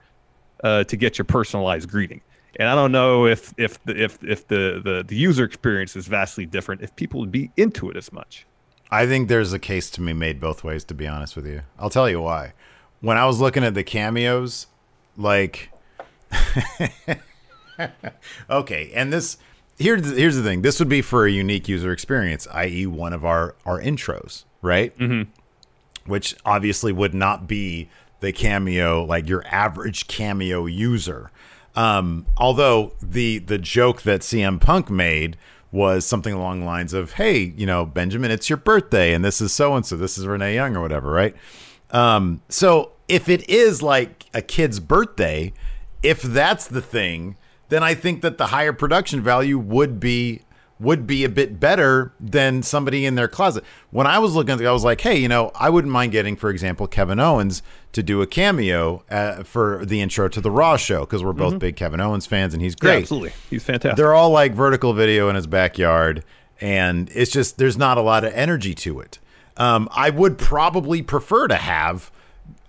[0.63, 2.21] uh, to get your personalized greeting.
[2.57, 6.07] And I don't know if if the, if if the, the the user experience is
[6.07, 8.45] vastly different, if people would be into it as much.
[8.89, 11.61] I think there's a case to be made both ways, to be honest with you.
[11.77, 12.53] I'll tell you why.
[13.01, 14.67] When I was looking at the cameos,
[15.17, 15.71] like,
[18.49, 19.37] okay, and this
[19.77, 20.61] here's here's the thing.
[20.61, 24.97] This would be for a unique user experience, i.e., one of our our intros, right?
[24.97, 25.29] Mm-hmm.
[26.09, 27.89] Which obviously would not be
[28.25, 31.31] the cameo like your average cameo user.
[31.75, 35.37] Um, although the the joke that CM Punk made
[35.71, 39.41] was something along the lines of, "Hey, you know, Benjamin, it's your birthday, and this
[39.41, 39.95] is so and so.
[39.95, 41.35] This is Renee Young or whatever, right?"
[41.91, 45.53] Um, so if it is like a kid's birthday,
[46.01, 47.37] if that's the thing,
[47.69, 50.41] then I think that the higher production value would be
[50.85, 53.63] would be a bit better than somebody in their closet.
[53.91, 56.13] When I was looking at it, I was like, hey, you know, I wouldn't mind
[56.13, 60.51] getting, for example, Kevin Owens to do a cameo uh, for the intro to the
[60.51, 62.85] Raw show because we're both big Kevin Owens fans and he's Mm-hmm.
[62.87, 63.01] Yeah, great.
[63.01, 63.97] absolutely, he's fantastic.
[63.97, 66.23] They're all like vertical video in his backyard,
[66.61, 69.19] and it's just there's not a lot of energy to it.
[69.57, 72.11] Um, I would probably prefer to have.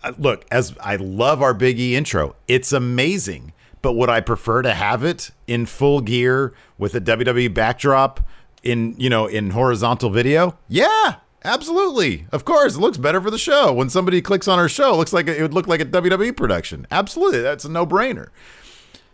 [0.05, 3.53] uh, Look, as I love our Big E intro, it's amazing.
[3.83, 8.21] But would I prefer to have it in full gear with a WWE backdrop
[8.63, 10.59] in you know in horizontal video?
[10.69, 12.27] Yeah, absolutely.
[12.33, 13.73] Of course, it looks better for the show.
[13.73, 16.37] When somebody clicks on our show, it looks like it would look like a WWE
[16.37, 16.87] production.
[16.91, 18.29] Absolutely, that's a no brainer.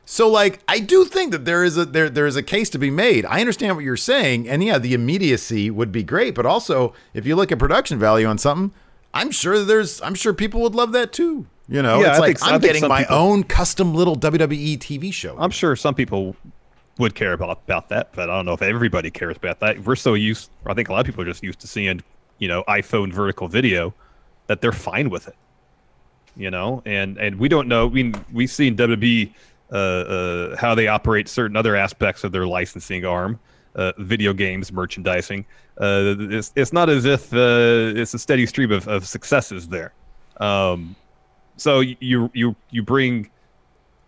[0.04, 2.78] So like I do think that there is a there there is a case to
[2.78, 3.24] be made.
[3.26, 7.26] I understand what you're saying, and yeah, the immediacy would be great, but also if
[7.26, 8.76] you look at production value on something,
[9.14, 11.46] I'm sure there's I'm sure people would love that too.
[11.72, 14.76] You know, Yeah, it's I like think- I'm getting my people- own custom little WWE
[14.76, 15.36] TV show.
[15.38, 16.36] I'm sure some people
[16.98, 19.82] would care about about that, but I don't know if everybody cares about that.
[19.82, 22.02] We're so used, I think a lot of people are just used to seeing,
[22.38, 23.94] you know, iPhone vertical video
[24.48, 25.36] that they're fine with it.
[26.36, 27.86] You know, and and we don't know.
[27.86, 29.32] I mean, we've seen WWE
[29.70, 33.38] uh, uh, how they operate certain other aspects of their licensing arm,
[33.76, 35.44] uh, video games, merchandising.
[35.80, 39.92] Uh, it's it's not as if uh, it's a steady stream of, of successes there.
[40.38, 40.96] Um,
[41.56, 43.30] so you you you bring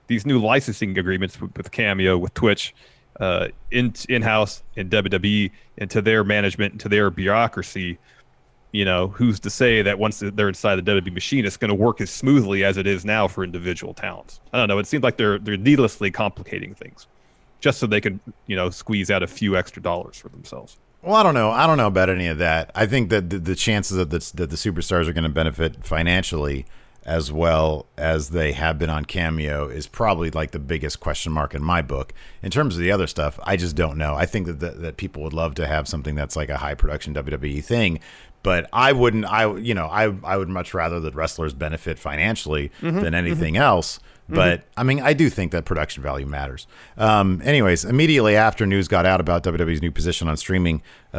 [0.06, 2.74] these new licensing agreements with, with Cameo, with Twitch,
[3.20, 7.98] uh, in in house in WWE, into their management, into their bureaucracy.
[8.72, 11.76] You know, who's to say that once they're inside the WWE machine, it's going to
[11.76, 14.40] work as smoothly as it is now for individual talents?
[14.52, 14.80] I don't know.
[14.80, 17.06] It seems like they're they're needlessly complicating things,
[17.60, 20.78] just so they can you know squeeze out a few extra dollars for themselves.
[21.02, 21.50] Well, I don't know.
[21.50, 22.70] I don't know about any of that.
[22.74, 25.84] I think that the, the chances that the, that the superstars are going to benefit
[25.84, 26.64] financially
[27.06, 31.54] as well as they have been on Cameo is probably like the biggest question mark
[31.54, 32.12] in my book.
[32.42, 34.14] In terms of the other stuff, I just don't know.
[34.14, 36.74] I think that that, that people would love to have something that's like a high
[36.74, 38.00] production WWE thing,
[38.42, 39.24] but I wouldn't.
[39.24, 43.00] I you know I I would much rather that wrestlers benefit financially mm-hmm.
[43.00, 43.62] than anything mm-hmm.
[43.62, 44.00] else.
[44.28, 46.66] But I mean, I do think that production value matters.
[46.96, 50.82] Um, anyways, immediately after news got out about WWE's new position on streaming
[51.12, 51.16] uh,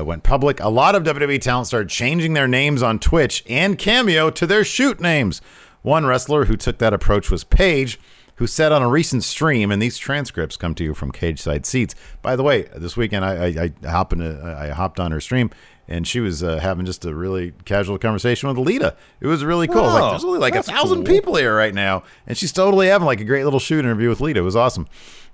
[0.00, 3.78] uh, went public, a lot of WWE talent started changing their names on Twitch and
[3.78, 5.40] Cameo to their shoot names.
[5.82, 7.98] One wrestler who took that approach was Paige,
[8.40, 11.94] who said on a recent stream, and these transcripts come to you from Cageside Seats.
[12.22, 15.50] By the way, this weekend I, I, I happened to, I hopped on her stream.
[15.86, 18.94] And she was uh, having just a really casual conversation with Alita.
[19.20, 19.82] It was really cool.
[19.82, 21.14] Was like, Oh, there's only like a thousand cool.
[21.14, 24.20] people here right now, and she's totally having like a great little shoot interview with
[24.20, 24.38] Lita.
[24.38, 24.86] It was awesome.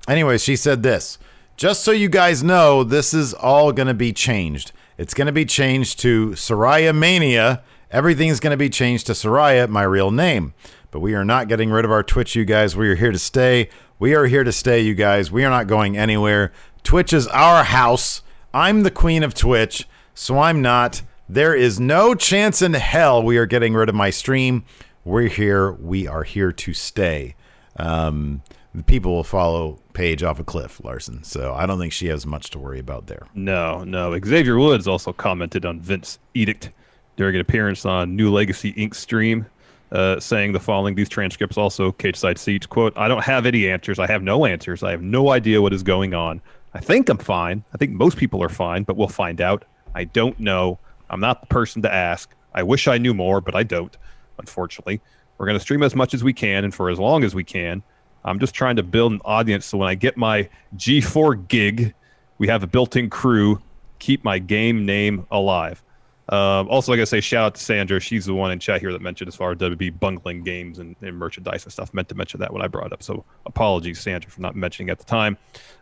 [0.09, 1.19] Anyways, she said this.
[1.57, 4.73] Just so you guys know, this is all going to be changed.
[4.99, 7.63] It's going to be changed to Saraya Mania.
[7.91, 10.55] Everything's going to be changed to Saraya, my real name.
[10.91, 12.77] But we are not getting rid of our Twitch, you guys.
[12.77, 13.69] We are here to stay.
[13.99, 15.31] We are here to stay, you guys.
[15.31, 16.53] We are not going anywhere.
[16.83, 18.23] Twitch is our house.
[18.53, 21.03] I'm the queen of Twitch, so I'm not.
[21.29, 24.65] There is no chance in hell we are getting rid of my stream.
[25.05, 25.73] We're here.
[25.73, 27.35] We are here to stay.
[27.77, 28.43] Um,
[28.75, 31.25] the people will follow Paige off a cliff, Larson.
[31.25, 33.27] So I don't think she has much to worry about there.
[33.35, 34.19] No, no.
[34.19, 36.71] Xavier Woods also commented on Vince's edict
[37.17, 38.95] during an appearance on New Legacy Inc.
[38.95, 39.47] stream,
[39.93, 42.67] uh, saying the following: These transcripts also Cageside Seats.
[42.67, 43.99] Quote: I don't have any answers.
[43.99, 44.83] I have no answers.
[44.83, 46.41] I have no idea what is going on.
[46.75, 47.65] I think I'm fine.
[47.73, 49.65] I think most people are fine, but we'll find out.
[49.95, 50.79] I don't know.
[51.09, 52.35] I'm not the person to ask.
[52.55, 53.97] I wish I knew more, but I don't,
[54.39, 55.01] unfortunately.
[55.39, 57.45] We're going to stream as much as we can and for as long as we
[57.45, 57.83] can.
[58.25, 61.95] I'm just trying to build an audience so when I get my G4 gig,
[62.39, 63.61] we have a built in crew,
[63.99, 65.83] keep my game name alive.
[66.29, 68.01] Um, also, like I say, shout out to Sandra.
[68.01, 70.97] She's the one in chat here that mentioned as far as WB bungling games and,
[71.01, 71.95] and merchandise and stuff.
[71.95, 73.03] Meant to mention that when I brought up.
[73.03, 75.39] So apologies, Sandra, for not mentioning at the time.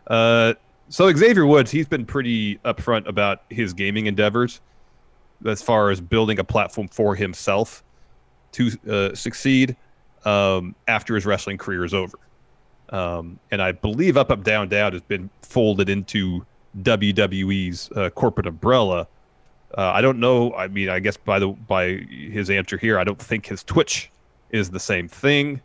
[0.07, 0.53] Uh,
[0.89, 4.61] so Xavier Woods, he's been pretty upfront about his gaming endeavors
[5.45, 7.83] as far as building a platform for himself
[8.51, 9.75] to uh, succeed
[10.25, 12.17] um, after his wrestling career is over.
[12.89, 16.45] Um, and I believe Up Up Down Down has been folded into
[16.81, 19.07] WWE's uh, corporate umbrella.
[19.77, 20.53] Uh, I don't know.
[20.53, 24.11] I mean, I guess by the by his answer here, I don't think his Twitch
[24.51, 25.61] is the same thing.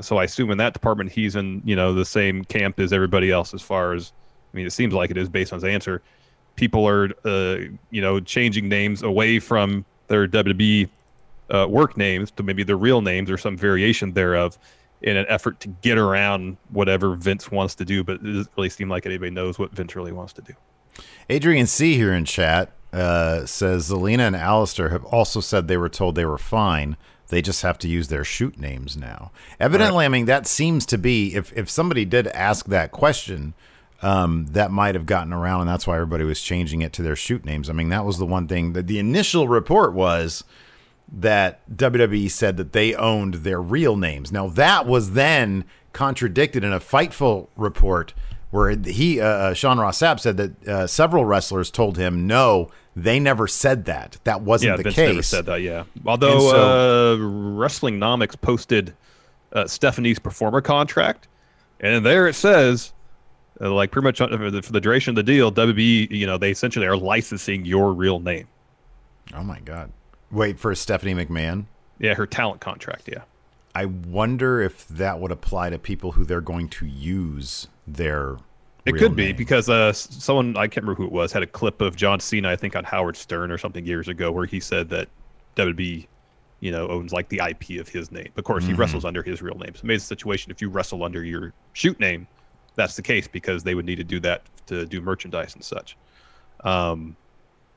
[0.00, 3.30] So I assume in that department he's in you know the same camp as everybody
[3.30, 4.12] else as far as
[4.52, 6.02] I mean it seems like it is based on his answer.
[6.56, 7.58] People are uh,
[7.90, 10.88] you know changing names away from their WWE
[11.50, 14.58] uh, work names to maybe their real names or some variation thereof
[15.02, 18.02] in an effort to get around whatever Vince wants to do.
[18.02, 20.54] But it doesn't really seem like anybody knows what Vince really wants to do.
[21.28, 25.88] Adrian C here in chat uh, says Zelina and Aleister have also said they were
[25.88, 26.96] told they were fine.
[27.28, 29.32] They just have to use their shoot names now.
[29.58, 30.06] Evidently, right.
[30.06, 33.54] I mean that seems to be if if somebody did ask that question,
[34.02, 37.16] um, that might have gotten around, and that's why everybody was changing it to their
[37.16, 37.70] shoot names.
[37.70, 40.44] I mean that was the one thing that the initial report was
[41.10, 44.30] that WWE said that they owned their real names.
[44.30, 48.12] Now that was then contradicted in a Fightful report
[48.52, 52.70] where he uh, uh Sean Ross Sapp said that uh, several wrestlers told him no,
[52.94, 54.18] they never said that.
[54.22, 55.08] That wasn't yeah, the Vince case.
[55.08, 55.62] Never said that.
[55.62, 55.84] Yeah.
[56.06, 58.94] Although so, uh, Wrestlenomics posted
[59.52, 61.26] uh, Stephanie's performer contract,
[61.80, 62.92] and there it says.
[63.60, 66.38] Uh, like pretty much for the, for the duration of the deal, WB, you know,
[66.38, 68.48] they essentially are licensing your real name.
[69.34, 69.92] Oh my god!
[70.30, 71.66] Wait for Stephanie McMahon.
[71.98, 73.08] Yeah, her talent contract.
[73.12, 73.22] Yeah.
[73.74, 78.36] I wonder if that would apply to people who they're going to use their.
[78.84, 81.80] It could be because uh, someone I can't remember who it was had a clip
[81.80, 84.88] of John Cena, I think, on Howard Stern or something years ago, where he said
[84.88, 85.08] that
[85.54, 86.08] WB,
[86.58, 88.30] you know, owns like the IP of his name.
[88.36, 88.72] Of course, mm-hmm.
[88.72, 89.74] he wrestles under his real name.
[89.76, 92.26] So, maybe the situation if you wrestle under your shoot name,
[92.74, 95.96] that's the case because they would need to do that to do merchandise and such.
[96.64, 97.16] Um,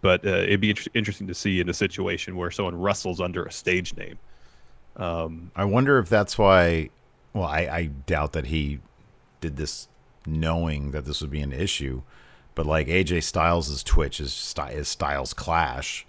[0.01, 3.45] but uh, it'd be inter- interesting to see in a situation where someone wrestles under
[3.45, 4.17] a stage name.
[4.97, 6.89] Um, I wonder if that's why.
[7.33, 8.79] Well, I, I doubt that he
[9.41, 9.87] did this
[10.25, 12.01] knowing that this would be an issue,
[12.53, 16.05] but like AJ Styles' Twitch is, is Styles Clash.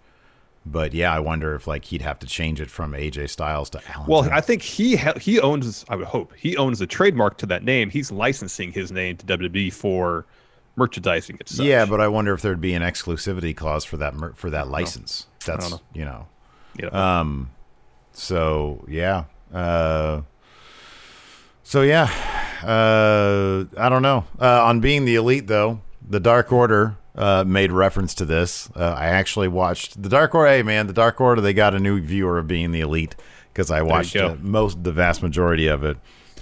[0.64, 3.80] But yeah, I wonder if like he'd have to change it from AJ Styles to
[3.88, 4.08] Alan.
[4.08, 5.84] Well, I think he ha- he owns.
[5.88, 7.88] I would hope he owns the trademark to that name.
[7.88, 10.26] He's licensing his name to WWE for
[10.74, 11.52] merchandising it.
[11.52, 14.68] Yeah, but I wonder if there'd be an exclusivity clause for that mer- for that
[14.68, 15.26] license.
[15.46, 15.54] Know.
[15.54, 15.80] That's know.
[15.94, 16.26] you know.
[16.80, 17.20] Yeah.
[17.20, 17.50] Um.
[18.12, 19.24] So yeah.
[19.52, 20.22] Uh.
[21.62, 22.35] So yeah.
[22.66, 23.64] Uh.
[23.76, 24.24] I don't know.
[24.40, 28.70] Uh, on being the elite though, the Dark Order uh, made reference to this.
[28.76, 30.50] Uh, I actually watched the Dark Order.
[30.50, 31.40] Hey man, the Dark Order.
[31.40, 33.16] They got a new viewer of being the elite
[33.52, 35.96] because I watched uh, most the vast majority of it.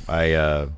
[0.09, 0.69] I uh,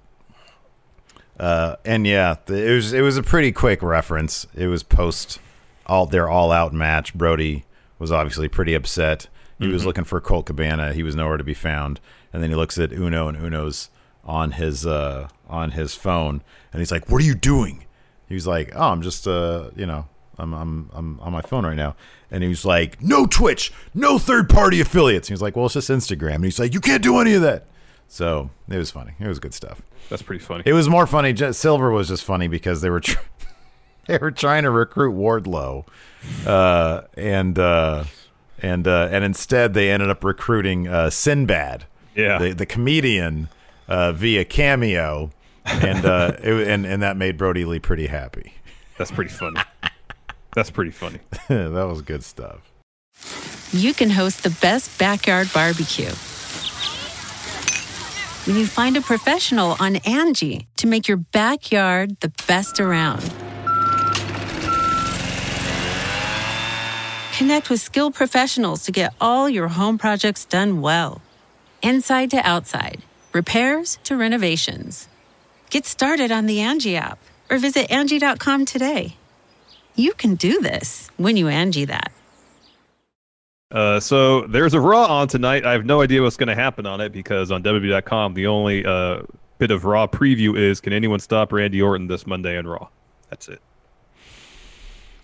[1.39, 4.47] uh, and yeah, it was it was a pretty quick reference.
[4.55, 5.39] It was post
[5.87, 7.15] all their all out match.
[7.15, 7.65] Brodie
[7.99, 9.29] was obviously pretty upset.
[9.59, 9.73] He mm-hmm.
[9.73, 10.93] was looking for Colt Cabana.
[10.93, 12.01] He was nowhere to be found.
[12.33, 13.89] And then he looks at Uno, and Uno's
[14.27, 17.85] on his uh, on his phone, and he's like, "What are you doing?"
[18.29, 20.07] He was like, "Oh, I'm just uh, you know,
[20.39, 21.97] I'm I'm I'm on my phone right now."
[22.31, 25.67] And he was like, "No Twitch, no third party affiliates." And he was like, "Well,
[25.67, 27.65] it's just Instagram." And he's like, "You can't do any of that."
[28.09, 29.13] So it was funny.
[29.19, 29.83] It was good stuff.
[30.09, 30.63] That's pretty funny.
[30.67, 31.35] It was more funny.
[31.53, 33.19] Silver was just funny because they were tr-
[34.07, 35.87] they were trying to recruit Wardlow,
[36.47, 38.05] uh, and uh,
[38.61, 43.49] and uh, and instead they ended up recruiting uh, Sinbad, yeah, the, the comedian,
[43.89, 45.31] uh, via cameo,
[45.65, 48.55] and uh, it, and and that made Brodie Lee pretty happy.
[48.99, 49.61] That's pretty funny.
[50.55, 51.21] That's pretty funny.
[51.49, 52.61] that was good stuff.
[53.73, 56.13] You can host the best backyard barbecue
[58.47, 63.21] when you find a professional on Angie to make your backyard the best around.
[67.37, 71.21] Connect with skilled professionals to get all your home projects done well.
[71.83, 73.03] Inside to outside,
[73.37, 75.09] repairs to renovations.
[75.71, 77.19] Get started on the Angie app
[77.51, 79.17] or visit Angie.com today.
[79.95, 82.11] You can do this when you Angie that.
[83.71, 85.65] Uh, so there's a Raw on tonight.
[85.67, 88.85] I have no idea what's going to happen on it because on WWE.com, the only
[88.87, 89.23] uh,
[89.59, 92.89] bit of Raw preview is can anyone stop Randy Orton this Monday on Raw?
[93.29, 93.61] That's it.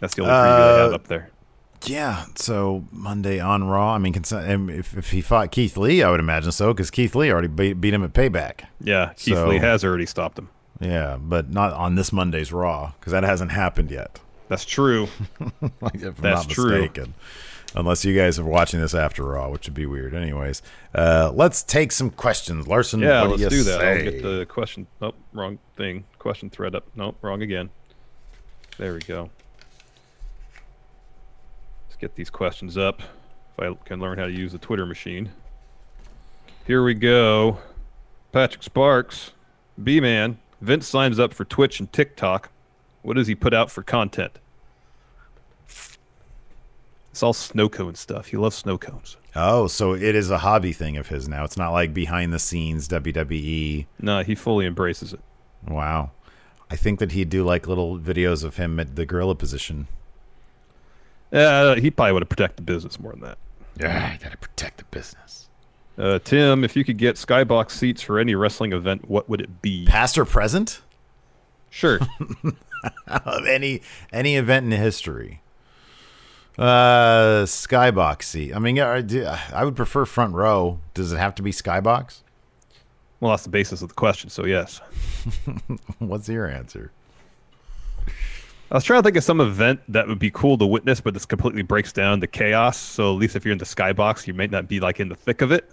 [0.00, 1.30] That's the only preview they have Uh, up there.
[1.84, 3.94] Yeah, so Monday on Raw.
[3.94, 7.30] I mean, if, if he fought Keith Lee, I would imagine so, because Keith Lee
[7.32, 8.66] already beat, beat him at Payback.
[8.80, 10.48] Yeah, Keith so- Lee has already stopped him.
[10.80, 14.18] Yeah, but not on this Monday's Raw, because that hasn't happened yet.
[14.48, 15.06] That's true.
[15.80, 16.70] like, if I'm That's not true.
[16.80, 17.14] mistaken.
[17.74, 20.12] Unless you guys are watching this after Raw, which would be weird.
[20.14, 20.60] Anyways,
[20.94, 22.66] uh, let's take some questions.
[22.68, 23.80] Larson, Yeah, what let's do, you do that.
[23.80, 24.86] I'll get the question.
[25.00, 26.04] Nope, wrong thing.
[26.18, 26.84] Question thread up.
[26.94, 27.70] Nope, wrong again.
[28.76, 29.30] There we go.
[32.02, 33.00] Get these questions up.
[33.56, 35.30] If I can learn how to use the Twitter machine.
[36.66, 37.58] Here we go.
[38.32, 39.30] Patrick Sparks,
[39.80, 40.38] B Man.
[40.60, 42.50] Vince signs up for Twitch and TikTok.
[43.02, 44.40] What does he put out for content?
[47.12, 48.26] It's all snow cone stuff.
[48.26, 49.16] He loves snow cones.
[49.36, 51.44] Oh, so it is a hobby thing of his now.
[51.44, 53.86] It's not like behind the scenes WWE.
[54.00, 55.20] No, he fully embraces it.
[55.68, 56.10] Wow.
[56.68, 59.86] I think that he'd do like little videos of him at the gorilla position.
[61.32, 63.38] Uh, he probably would have protected the business more than that.
[63.80, 65.48] Yeah, I gotta protect the business.
[65.96, 69.62] Uh, Tim, if you could get skybox seats for any wrestling event, what would it
[69.62, 69.84] be?
[69.86, 70.80] Past or present?
[71.70, 72.00] Sure.
[73.06, 75.40] of any any event in history.
[76.58, 78.54] Uh, skybox seat.
[78.54, 79.02] I mean, I,
[79.54, 80.80] I would prefer front row.
[80.92, 82.20] Does it have to be skybox?
[83.20, 84.80] well, that's the basis of the question, so yes.
[86.00, 86.90] What's your answer?
[88.72, 91.12] I was trying to think of some event that would be cool to witness, but
[91.12, 92.78] this completely breaks down the chaos.
[92.78, 95.14] So at least if you're in the skybox, you might not be like in the
[95.14, 95.70] thick of it.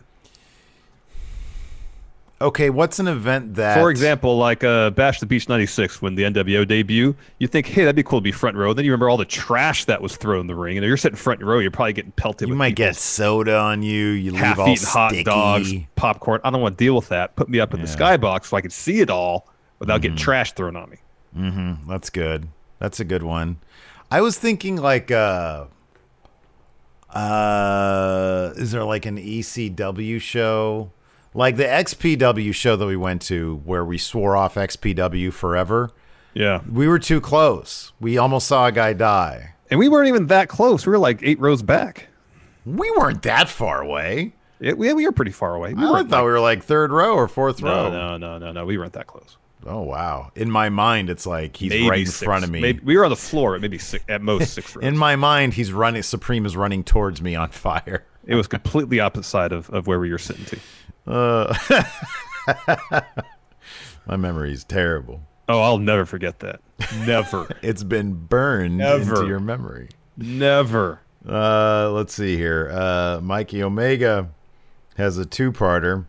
[2.41, 3.77] Okay, what's an event that?
[3.79, 7.83] For example, like uh, Bash the Beach '96 when the NWO debut, you think, hey,
[7.83, 8.73] that'd be cool to be front row.
[8.73, 10.95] Then you remember all the trash that was thrown in the ring, and if you're
[10.97, 12.47] sitting front row, you're probably getting pelted.
[12.47, 14.07] you with might get soda on you.
[14.07, 16.39] You leave all half-eaten hot dogs, popcorn.
[16.45, 17.35] I don't want to deal with that.
[17.38, 17.95] Put me up in the Yeah.
[17.95, 18.23] Mm-hmm.
[18.25, 19.47] skybox so I can see it all
[19.79, 20.97] without getting trash thrown on me.
[21.38, 21.89] Mm-hmm.
[21.89, 22.47] That's good.
[22.79, 23.57] That's a good one.
[24.11, 25.65] I was thinking like uh
[27.13, 30.91] uh is there like an ECW show?
[31.33, 35.91] Like the XPW show that we went to where we swore off XPW forever.
[36.33, 37.91] Yeah, We were too close.
[37.99, 39.55] We almost saw a guy die.
[39.69, 40.85] and we weren't even that close.
[40.85, 42.07] We were like eight rows back.
[42.65, 44.33] We weren't that far away.
[44.59, 45.73] It, we, we were pretty far away.
[45.73, 47.89] We I thought like- we were like third row or fourth no, row.
[47.89, 48.65] no, no, no, no.
[48.65, 49.37] We weren't that close.
[49.65, 50.32] Oh wow.
[50.36, 52.24] In my mind it's like he's Maybe right in six.
[52.24, 52.62] front of me.
[52.62, 54.76] Maybe, we were on the floor at maybe six, at most six.
[54.78, 58.06] In my mind he's running Supreme is running towards me on fire.
[58.26, 60.60] it was completely opposite side of, of where we were sitting to.
[64.06, 65.22] My memory is terrible.
[65.48, 66.62] Oh, I'll never forget that.
[67.06, 69.15] Never, It's been burned Never.
[69.15, 69.89] into your memory.
[70.17, 71.02] never.
[71.28, 72.69] Uh, let's see here.
[72.72, 74.30] Uh, Mikey Omega
[74.98, 76.06] has a two-parter.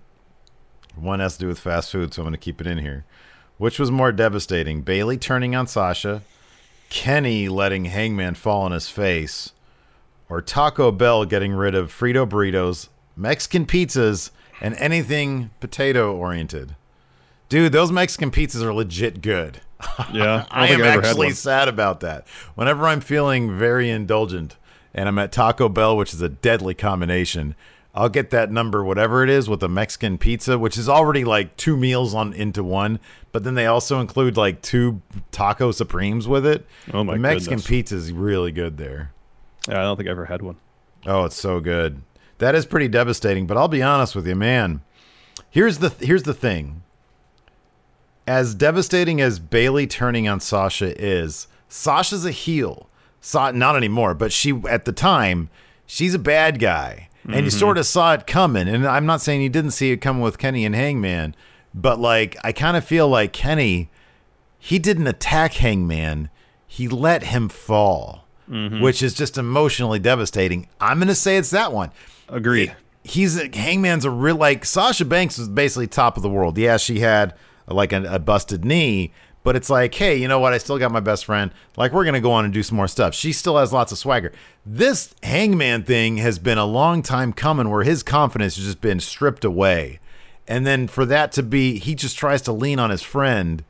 [0.95, 3.05] One has to do with fast food, so I'm going to keep it in here.
[3.61, 6.23] Which was more devastating, Bayley turning on Sasha,
[6.89, 9.53] Kenny letting Hangman fall on his face,
[10.31, 14.31] or Taco Bell getting rid of Frito burritos, Mexican pizzas,
[14.63, 16.75] and anything potato-oriented?
[17.51, 19.61] Dude, those Mexican pizzas are legit good.
[20.11, 22.27] Yeah, I, don't am actually sad about that.
[22.55, 24.57] Whenever I'm feeling very indulgent
[24.95, 27.55] and I'm at Taco Bell, which is a deadly combination,
[27.95, 31.57] I'll get that number, whatever it is, with a Mexican pizza, which is already like
[31.57, 33.01] two meals on into one.
[33.33, 36.67] But then they also include like two taco supremes with it.
[36.93, 39.13] Oh my the Mexican pizza is really good there.
[39.69, 40.57] Yeah, I don't think I ever had one.
[41.07, 42.03] Oh, it's so good.
[42.39, 43.47] That is pretty devastating.
[43.47, 44.83] But I'll be honest with you, man.
[45.51, 46.83] Here's the here's the thing.
[48.27, 52.89] As devastating as Bayley turning on Sasha is, Sasha's a heel.
[53.21, 55.51] Sa- not anymore, but she at the time,
[55.87, 57.09] she's a bad guy.
[57.29, 58.67] And you sort of saw it coming.
[58.67, 61.35] And I'm not saying you didn't see it coming with Kenny and Hangman,
[61.75, 63.91] but like I kind of feel like Kenny
[64.63, 66.29] he didn't attack Hangman.
[66.67, 68.81] He let him fall, mm-hmm.
[68.81, 70.69] which is just emotionally devastating.
[70.81, 71.91] I'm going to say it's that one.
[72.29, 72.77] Agreed.
[73.03, 76.59] He's a, Hangman's a real like Sasha Banks was basically top of the world.
[76.59, 77.35] Yeah, she had
[77.67, 80.53] like a, a busted knee, but it's like, hey, you know what?
[80.53, 81.51] I still got my best friend.
[81.77, 83.15] Like we're gonna go on and do some more stuff.
[83.15, 84.33] She still has lots of swagger.
[84.67, 89.01] This Hangman thing has been a long time coming, where his confidence has just been
[89.01, 89.99] stripped away,
[90.47, 93.65] and then for that to be, he just tries to lean on his friend.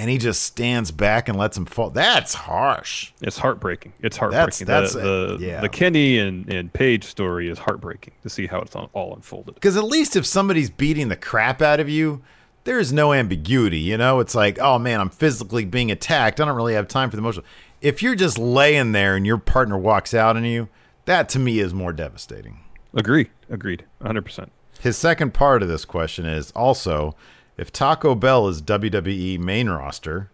[0.00, 1.90] And he just stands back and lets him fall.
[1.90, 3.10] That's harsh.
[3.20, 3.94] It's heartbreaking.
[3.98, 4.68] It's heartbreaking.
[4.68, 5.60] that's- the, the, yeah.
[5.60, 9.54] the Kenny and, and Paige story is heartbreaking to see how it's all unfolded.
[9.56, 12.22] Because at least if somebody's beating the crap out of you,
[12.68, 13.78] there's no ambiguity.
[13.78, 16.38] You know, it's like, oh man, I'm physically being attacked.
[16.38, 17.46] I don't really have time for the emotional.
[17.80, 20.68] If you're just laying there and your partner walks out on you,
[21.06, 22.60] that to me is more devastating.
[22.92, 23.30] Agreed.
[23.48, 23.86] Agreed.
[24.02, 24.50] 100%.
[24.80, 27.16] His second part of this question is also
[27.56, 30.30] if Taco Bell is WWE main roster,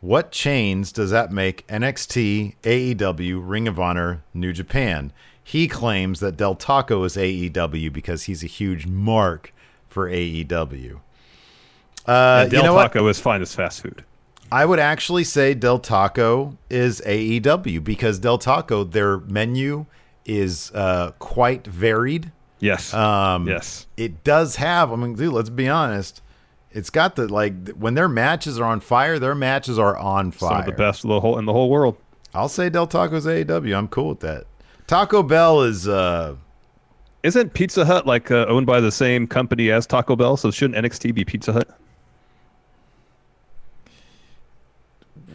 [0.00, 5.12] what chains does that make NXT, AEW, Ring of Honor, New Japan?
[5.42, 9.52] He claims that Del Taco is AEW because he's a huge mark
[9.88, 11.00] for AEW.
[12.10, 12.74] Uh, Del you know?
[12.74, 14.04] Taco is fine as fast food.
[14.50, 19.86] I would actually say Del Taco is AEW because Del Taco, their menu
[20.24, 22.32] is uh, quite varied.
[22.58, 22.92] Yes.
[22.92, 23.86] Um, yes.
[23.96, 24.92] It does have.
[24.92, 26.20] I mean, dude, let's be honest.
[26.72, 29.20] It's got the like when their matches are on fire.
[29.20, 30.50] Their matches are on fire.
[30.50, 31.96] Some of the best of the whole in the whole world.
[32.34, 33.76] I'll say Del Taco's AEW.
[33.76, 34.46] I'm cool with that.
[34.88, 35.86] Taco Bell is.
[35.86, 36.34] uh
[37.22, 40.36] Isn't Pizza Hut like uh, owned by the same company as Taco Bell?
[40.36, 41.68] So shouldn't NXT be Pizza Hut?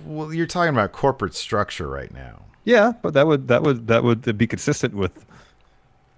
[0.06, 2.44] Well, you're talking about corporate structure right now.
[2.64, 5.26] Yeah, but that would that would that would be consistent with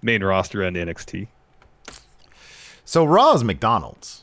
[0.02, 1.28] main roster and NXT.
[2.84, 4.22] So Raw is McDonald's.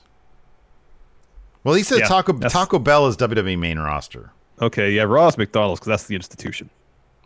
[1.63, 4.31] Well, he said Yeah, Taco that's- Taco Bell is WWE main roster.
[4.61, 6.69] Okay, yeah, Raw is McDonald's because that's the institution.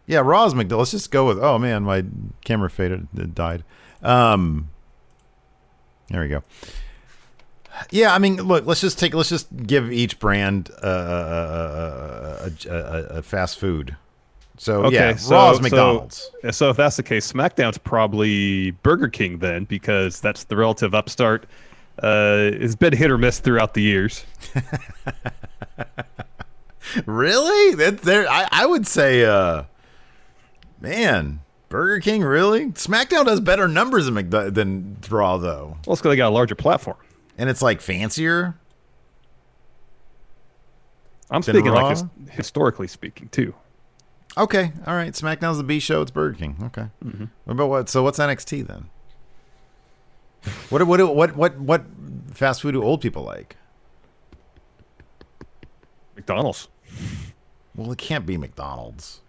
[0.08, 0.92] Yeah, Raw's McDonald's.
[0.94, 1.38] Let's just go with.
[1.40, 2.04] Oh man, my
[2.44, 3.08] camera faded.
[3.16, 3.64] It died.
[4.02, 4.70] Um,
[6.10, 6.42] there we go.
[7.92, 8.66] Yeah, I mean, look.
[8.66, 9.14] Let's just take.
[9.14, 13.96] Let's just give each brand uh, a, a, a, a fast food.
[14.58, 16.32] So Okay, yeah, so, Raw's so- McDonald's.
[16.52, 21.46] So, if that's the case, SmackDown's probably Burger King then, because that's the relative upstart.
[22.04, 24.26] Uh, it's been hit or miss throughout the years.
[27.06, 27.76] Really?
[27.76, 28.28] That there.
[28.30, 29.24] I, I would say.
[29.26, 29.64] uh
[30.82, 32.24] Man, Burger King.
[32.24, 32.68] Really?
[32.68, 36.34] SmackDown does better numbers than McDo- than Raw though, Well, it's because they got a
[36.34, 36.98] larger platform.
[37.40, 38.56] And it's like fancier.
[41.32, 41.84] I'm speaking Raw?
[41.84, 43.56] like his, historically speaking too.
[44.38, 45.14] Okay, all right.
[45.14, 46.02] SmackDown's the B show.
[46.02, 46.58] It's Burger King.
[46.64, 46.88] Okay.
[47.04, 47.26] Mm-hmm.
[47.46, 47.90] What about what?
[47.90, 48.90] So what's NXT then?
[50.70, 51.86] What what what what what
[52.34, 53.56] fast food do old people like?
[56.16, 56.68] McDonald's.
[57.76, 59.22] Well, it can't be McDonald's.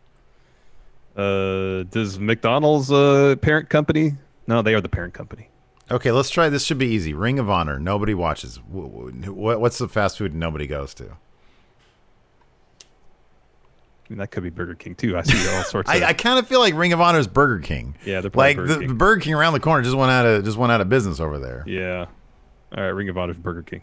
[1.17, 4.15] Uh, does McDonald's uh, parent company?
[4.47, 5.50] No, they are the parent company.
[5.91, 6.49] Okay, let's try.
[6.49, 7.15] This should be easy.
[7.15, 7.79] Ring of Honor.
[7.81, 8.57] Nobody watches.
[8.73, 8.87] Wh-
[9.27, 11.05] wh- what- What's the fast food nobody goes to?
[14.07, 15.17] I mean, that could be Burger King too.
[15.17, 16.03] I see all sorts of.
[16.03, 17.97] I, I kind of feel like Ring of Honor is Burger King.
[18.05, 18.97] Yeah, they're probably like Burger the King.
[18.97, 21.39] Burger King around the corner just went out of just went out of business over
[21.39, 21.65] there.
[21.67, 22.07] yeah.
[22.77, 23.83] All right, Ring of Honor's Burger King.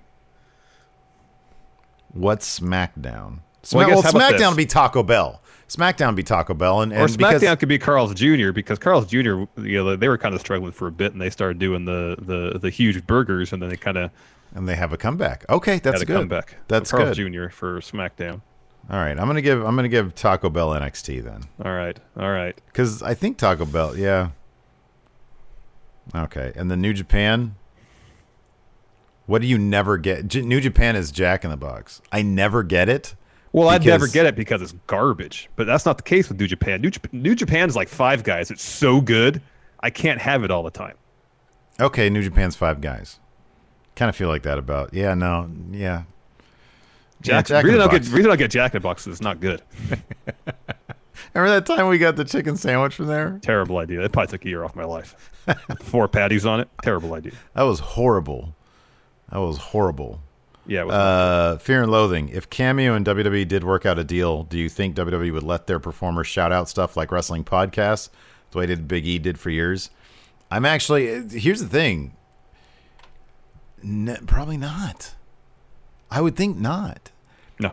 [2.14, 3.40] What's SmackDown?
[3.74, 4.48] Well, Smack- guess how about SmackDown this?
[4.50, 5.42] would be Taco Bell.
[5.70, 8.52] SmackDown be Taco Bell, and, Or and because SmackDown could be Carl's Jr.
[8.52, 9.18] because Carl's Jr.
[9.58, 12.16] You know they were kind of struggling for a bit, and they started doing the
[12.20, 14.12] the the huge burgers, and then they kind of
[14.56, 15.46] and they have a comeback.
[15.50, 16.16] Okay, that's good.
[16.18, 16.56] comeback.
[16.68, 17.34] That's so Carl's good.
[17.34, 17.50] Jr.
[17.50, 18.42] for SmackDown.
[18.90, 22.32] All right, I'm gonna give I'm gonna give Taco Bell NXT then, All right, all
[22.32, 22.56] right.
[22.68, 24.30] because I think Taco Bell, yeah.
[26.16, 27.56] Okay, and the New Japan.
[29.26, 30.30] What do you never get?
[30.30, 32.02] J- New Japan is Jack in the Box.
[32.14, 33.14] I never get it.
[33.54, 36.48] Well, I'd never get it because it's garbage, but that's not the case with New
[36.48, 36.82] Japan.
[36.82, 38.52] New, Jap- New Japan's like Five Guys.
[38.52, 39.42] It's so good,
[39.80, 40.96] I can't have it all the time.
[41.80, 43.20] Okay, New Japan's five guys.
[43.96, 44.94] Kind of feel like that about.
[44.94, 46.04] Yeah, no, yeah.
[47.24, 49.22] Yeah, Jack, Jack reason, I get, reason I get Jack in the Box is it's
[49.22, 49.62] not good.
[51.34, 53.40] Remember that time we got the chicken sandwich from there?
[53.42, 54.02] Terrible idea.
[54.02, 55.32] It probably took a year off my life.
[55.82, 56.70] Four patties on it.
[56.84, 57.34] Terrible idea.
[57.56, 58.56] That was horrible.
[59.32, 60.22] That was horrible.
[60.68, 60.86] Yeah.
[60.86, 62.30] Uh, Fear and Loathing.
[62.30, 65.66] If Cameo and WWE did work out a deal, do you think WWE would let
[65.68, 68.10] their performers shout out stuff like wrestling podcasts,
[68.52, 69.90] the way did Big E did for years?
[70.52, 71.28] I'm actually.
[71.40, 72.16] Here's the thing.
[73.84, 75.14] N- probably not.
[76.10, 77.12] I would think not.
[77.60, 77.72] no.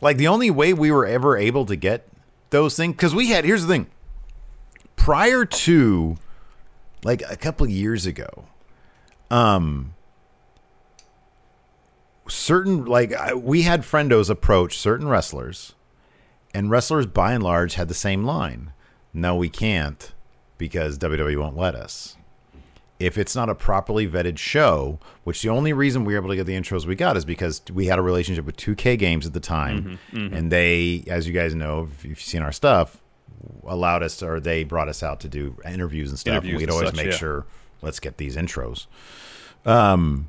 [0.00, 2.08] Like the only way we were ever able to get
[2.50, 3.44] those things because we had.
[3.44, 3.86] Here's the thing.
[4.96, 6.16] Prior to,
[7.04, 8.44] like a couple years ago,
[9.30, 9.94] um,
[12.30, 15.74] certain like I- we had friendos approach certain wrestlers,
[16.54, 18.72] and wrestlers by and large had the same line:
[19.12, 20.12] "No, we can't
[20.58, 22.16] because WWE won't let us."
[22.98, 26.36] If it's not a properly vetted show, which the only reason we were able to
[26.36, 29.32] get the intros we got is because we had a relationship with 2K Games at
[29.32, 33.00] the time, and they, as you guys know, if you've seen our stuff,
[33.66, 36.32] allowed us or they brought us out to do interviews and stuff.
[36.44, 37.16] Interviews and we'd and always such, make yeah.
[37.18, 37.46] sure
[37.80, 38.86] let's get these intros.
[39.64, 40.28] Um,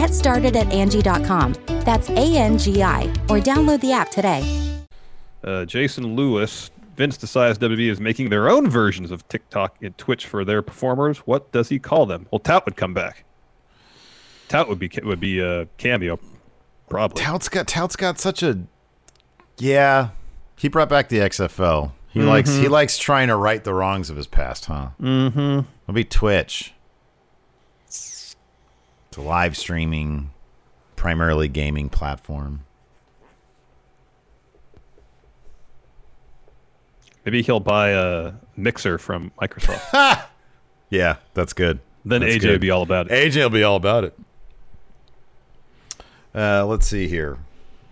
[0.00, 1.56] Get started at Angie.com.
[1.84, 4.40] That's A N G I, or download the app today.
[5.44, 10.24] Uh, Jason Lewis, Vince decides WWE is making their own versions of TikTok and Twitch
[10.24, 11.18] for their performers.
[11.18, 12.26] What does he call them?
[12.30, 13.24] Well, Tout would come back.
[14.48, 16.18] Tout would be would be a cameo,
[16.88, 17.22] probably.
[17.22, 18.58] Tout's got Tout's got such a
[19.58, 20.12] yeah.
[20.56, 21.92] He brought back the XFL.
[22.08, 24.92] He likes he likes trying to right the wrongs of his past, huh?
[24.98, 25.68] Mm-hmm.
[25.82, 26.72] It'll be Twitch.
[29.10, 30.30] It's a live streaming,
[30.94, 32.60] primarily gaming platform.
[37.24, 40.24] Maybe he'll buy a mixer from Microsoft.
[40.92, 41.78] Yeah, that's good.
[42.04, 42.50] then That's AJ good.
[42.50, 43.12] would be all about it.
[43.32, 44.18] AJ will be all about it.
[46.34, 47.38] Uh, let's see here.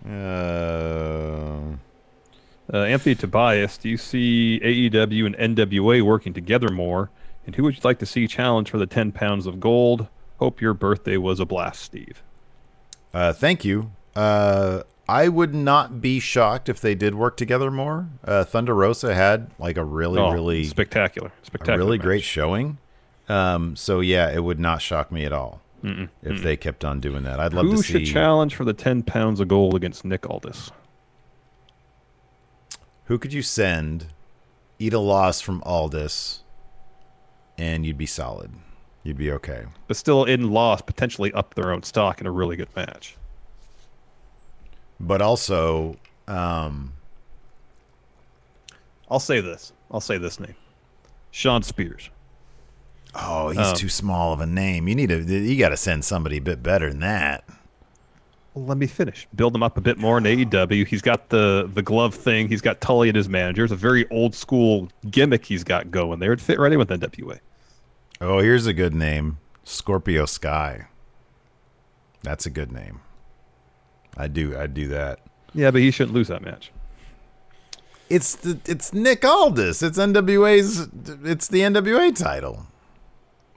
[0.05, 1.75] Uh,
[2.73, 7.09] Uh, Anthony Tobias, do you see AEW and NWA working together more?
[7.45, 10.07] And who would you like to see challenge for the 10 pounds of gold?
[10.39, 12.23] Hope your birthday was a blast, Steve.
[13.13, 13.91] uh, thank you.
[14.15, 18.07] Uh, I would not be shocked if they did work together more.
[18.23, 21.31] Uh, Thunder Rosa had like a really, Oh, really, spectacular.
[21.43, 21.77] Spectacular.
[21.79, 22.05] really match.
[22.05, 22.77] great showing.
[23.27, 25.61] Um, so yeah, it would not shock me at all
[26.21, 27.39] if they kept on doing that.
[27.39, 30.71] I'd love Who to should challenge for the 10 pounds of gold against Nick Aldis?
[33.05, 34.07] who could you send,
[34.77, 36.43] eat a loss from Aldis,
[37.57, 38.51] and you'd be solid.
[39.03, 39.65] You'd be okay.
[39.87, 43.15] But still, in loss, potentially up their own stock in a really good match.
[44.99, 45.95] But also,
[46.27, 46.93] um,
[49.09, 49.71] I'll say this.
[49.91, 50.55] I'll say this name
[51.31, 52.09] Shawn Spears.
[53.15, 54.87] oh, he's Um, too small of a name.
[54.87, 55.21] You need to.
[55.23, 57.43] You got to send somebody a bit better than that.
[58.53, 59.27] Well, let me finish.
[59.35, 60.85] Build him up a bit more in AEW.
[60.85, 62.49] He's got the the glove thing.
[62.49, 63.63] He's got Tully and his manager.
[63.63, 66.33] It's a very old school gimmick he's got going there.
[66.33, 67.39] It'd fit right in with NWA.
[68.21, 70.87] Oh, here's a good name Scorpio Sky.
[72.23, 72.99] That's a good name.
[74.17, 74.57] I do.
[74.57, 75.19] I do that.
[75.53, 76.71] Yeah, but he shouldn't lose that match.
[78.09, 79.81] It's the it's Nick Aldis.
[79.81, 80.87] It's NWA's.
[81.23, 82.65] It's the NWA title.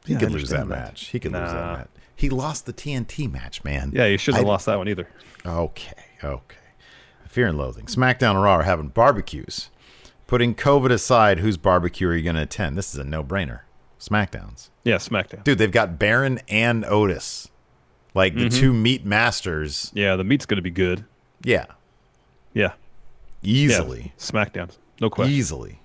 [0.06, 0.68] He Yeah, could lose that that.
[0.68, 1.06] match.
[1.06, 1.88] He could lose that match.
[2.14, 3.90] He lost the TNT match, man.
[3.94, 5.08] Yeah, he shouldn't have lost that one either.
[5.44, 5.92] Okay,
[6.22, 6.56] okay.
[7.26, 7.86] Fear and Loathing.
[7.86, 9.70] SmackDown and Raw are having barbecues.
[10.26, 12.76] Putting COVID aside, whose barbecue are you going to attend?
[12.78, 13.60] This is a no-brainer.
[14.02, 14.70] SmackDown's.
[14.84, 15.44] Yeah, SmackDown.
[15.44, 17.48] Dude, they've got Baron and Otis.
[18.14, 18.42] Like Mm-hmm.
[18.42, 19.90] the two meat masters.
[19.94, 21.04] Yeah, the meat's going to be good.
[21.44, 21.66] Yeah.
[22.52, 22.72] Yeah.
[23.42, 24.12] Easily.
[24.16, 24.22] Yeah.
[24.22, 24.76] SmackDown.
[25.00, 25.32] No question.
[25.34, 25.78] Easily.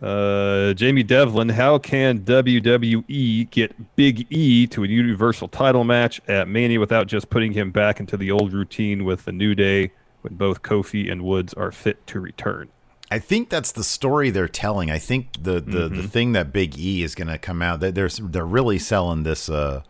[0.00, 6.48] Uh, Jamie Devlin, how can WWE get Big E to a Universal title match at
[6.48, 9.92] Mania without just putting him back into the old routine with the New Day
[10.22, 12.68] when both Kofi and Woods are fit to return?
[13.14, 14.90] I think that's the story they're telling.
[14.90, 15.96] I think the the, Mm-hmm.
[15.96, 17.80] the thing that Big E is going to come out.
[17.80, 19.82] They, they're they're really selling this uh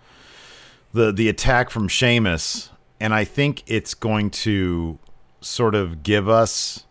[0.93, 2.71] the the attack from Sheamus,
[3.01, 4.99] and I think it's going to
[5.41, 6.85] sort of give us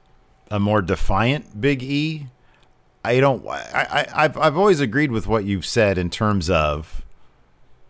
[0.50, 2.28] a more defiant Big E.
[3.04, 3.46] I don't.
[3.48, 7.02] I, I I've I've always agreed with what you've said in terms of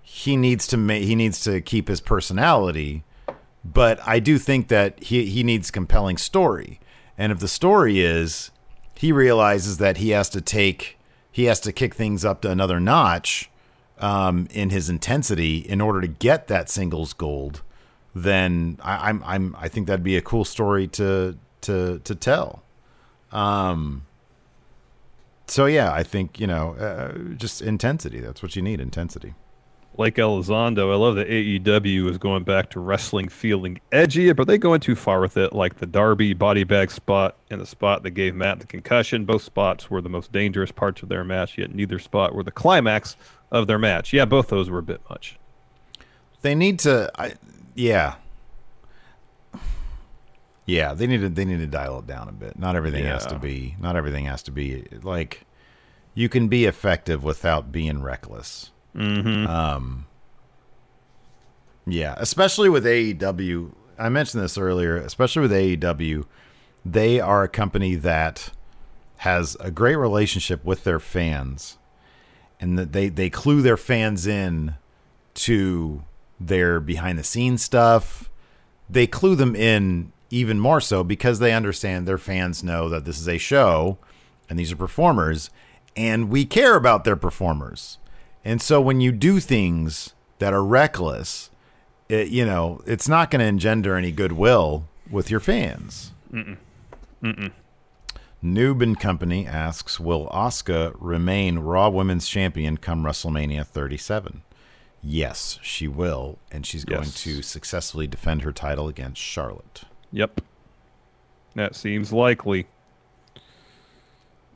[0.01, 3.03] he needs to ma- he needs to keep his personality,
[3.63, 6.79] but I do think that he he needs compelling story.
[7.21, 8.49] And if the story is
[8.95, 10.97] he realizes that he has to take
[11.31, 13.47] he has to kick things up to another notch
[13.99, 17.61] um, in his intensity in order to get that singles gold,
[18.15, 22.63] then I, I'm I'm I think that'd be a cool story to to to tell.
[23.31, 24.07] Um.
[25.45, 28.19] So yeah, I think you know uh, just intensity.
[28.19, 28.81] That's what you need.
[28.81, 29.35] Intensity.
[29.97, 34.57] Like Elizondo, I love that AEW is going back to wrestling feeling edgy, but they
[34.57, 38.11] going too far with it, like the Darby body bag spot and the spot that
[38.11, 39.25] gave Matt the concussion.
[39.25, 42.51] Both spots were the most dangerous parts of their match, yet neither spot were the
[42.51, 43.17] climax
[43.51, 44.13] of their match.
[44.13, 45.37] Yeah, both those were a bit much.
[46.41, 47.11] They need to.
[47.17, 47.33] I,
[47.75, 48.15] yeah.
[50.65, 51.29] Yeah, they need to.
[51.29, 52.57] They need to dial it down a bit.
[52.57, 53.75] Not everything has to be.
[53.79, 55.45] Not everything has to be like.
[56.13, 58.71] You can be effective without being reckless.
[58.95, 59.47] Mm-hmm.
[59.47, 60.05] Um.
[61.85, 63.71] Yeah, especially with AEW.
[63.97, 64.97] I mentioned this earlier.
[64.97, 66.25] Especially with AEW,
[66.85, 68.51] they are a company that
[69.17, 71.77] has a great relationship with their fans,
[72.59, 74.75] and that they they clue their fans in
[75.33, 76.03] to
[76.39, 78.29] their behind the scenes stuff.
[78.89, 83.19] They clue them in even more so because they understand their fans know that this
[83.19, 83.97] is a show
[84.49, 85.49] and these are performers
[85.95, 87.97] and we care about their performers.
[88.43, 91.49] And so when you do things that are reckless,
[92.09, 96.11] it, you know, it's not going to engender any goodwill with your fans.
[96.31, 96.57] Mm-mm.
[97.21, 97.51] Mm-mm.
[98.43, 104.41] Noob and Company asks, "Will Asuka remain Raw Women's Champion come WrestleMania 37?"
[105.03, 107.21] Yes, she will, and she's going Yes.
[107.23, 109.81] to successfully defend her title against Charlotte.
[110.11, 110.41] Yep.
[111.55, 112.67] That seems likely.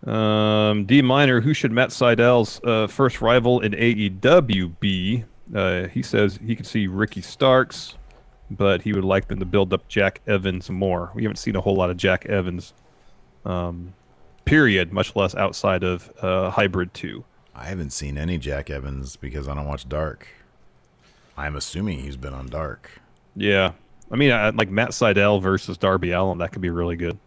[0.05, 5.25] Um, D Minor, who should Matt Sydal's uh, first rival in AEW be?
[5.53, 7.95] Uh, he says he could see Ricky Starks,
[8.51, 11.11] but he would like them to build up Jack Evans more.
[11.15, 12.73] We haven't seen a whole lot of Jack Evans,
[13.45, 13.93] um,
[14.45, 17.23] period, much less outside of uh, Hybrid 2.
[17.55, 20.27] I haven't seen any Jack Evans because I don't watch Dark.
[21.37, 23.01] I'm assuming he's been on Dark.
[23.35, 23.71] Yeah.
[24.11, 27.17] I mean, I, like Matt Sydal versus Darby Allin, that could be really good.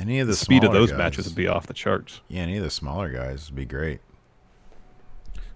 [0.00, 2.20] Any of the, The speed of those guys- matches would be off the charts.
[2.28, 4.00] Yeah, any of the smaller guys would be great.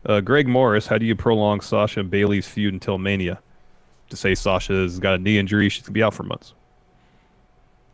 [0.07, 3.41] Uh, Greg Morris, how do you prolong Sasha and Bayley's feud until Mania?
[4.11, 6.53] To say Sasha's got a knee injury, she's gonna be out for months.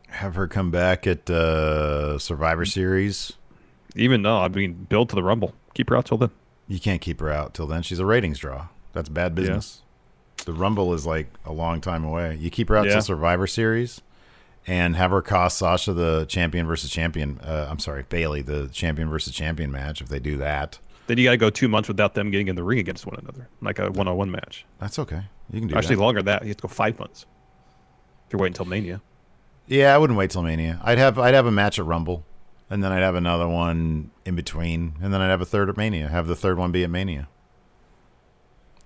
[0.08, 2.64] Have her come back at uh, Survivor.
[2.64, 3.34] Series.
[3.94, 6.30] Even though I mean, build to the Rumble, keep her out till then.
[6.66, 7.82] You can't keep her out till then.
[7.82, 8.68] She's a ratings draw.
[8.92, 9.82] That's bad business.
[10.46, 12.36] The Rumble is like a long time away.
[12.40, 12.94] You keep her out Yeah.
[12.94, 14.00] till Survivor Series,
[14.66, 17.38] and have her cost Sasha the champion versus champion.
[17.40, 20.00] Uh, I'm sorry, Bayley the champion versus champion match.
[20.00, 22.62] If they do that, Then you gotta go two months without them getting in the
[22.62, 24.64] ring against one another, like a one-on-one match.
[24.78, 25.22] that's okay.
[25.52, 26.02] You can do Actually, that.
[26.02, 26.42] longer than that.
[26.42, 27.26] You have to go five months.
[28.26, 29.00] If you're waiting until Mania.
[29.66, 30.80] Yeah, I wouldn't wait till Mania.
[30.84, 32.24] I'd have I'd have a match at Rumble,
[32.68, 35.76] and then I'd have another one in between, and then I'd have a third at
[35.76, 36.08] Mania.
[36.08, 37.28] Have the third one be at Mania.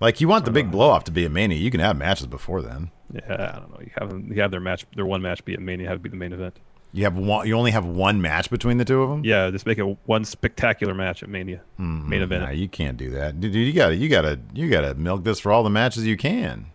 [0.05, 2.27] Like you want the big blow off to be a Mania, you can have matches
[2.27, 2.91] before then.
[3.11, 3.21] Yeah,
[3.55, 3.79] I don't know.
[3.81, 6.03] You have them, you have their match, their one match be at Mania, have it
[6.03, 6.59] be the main event.
[6.93, 7.47] You have one.
[7.47, 9.25] You only have one match between the two of them.
[9.25, 12.43] Yeah, just make it one spectacular match at Mania, hmm, main event.
[12.43, 13.55] Nah, you can't do that, dude.
[13.55, 16.67] You gotta, you gotta, you gotta milk this for all the matches you can.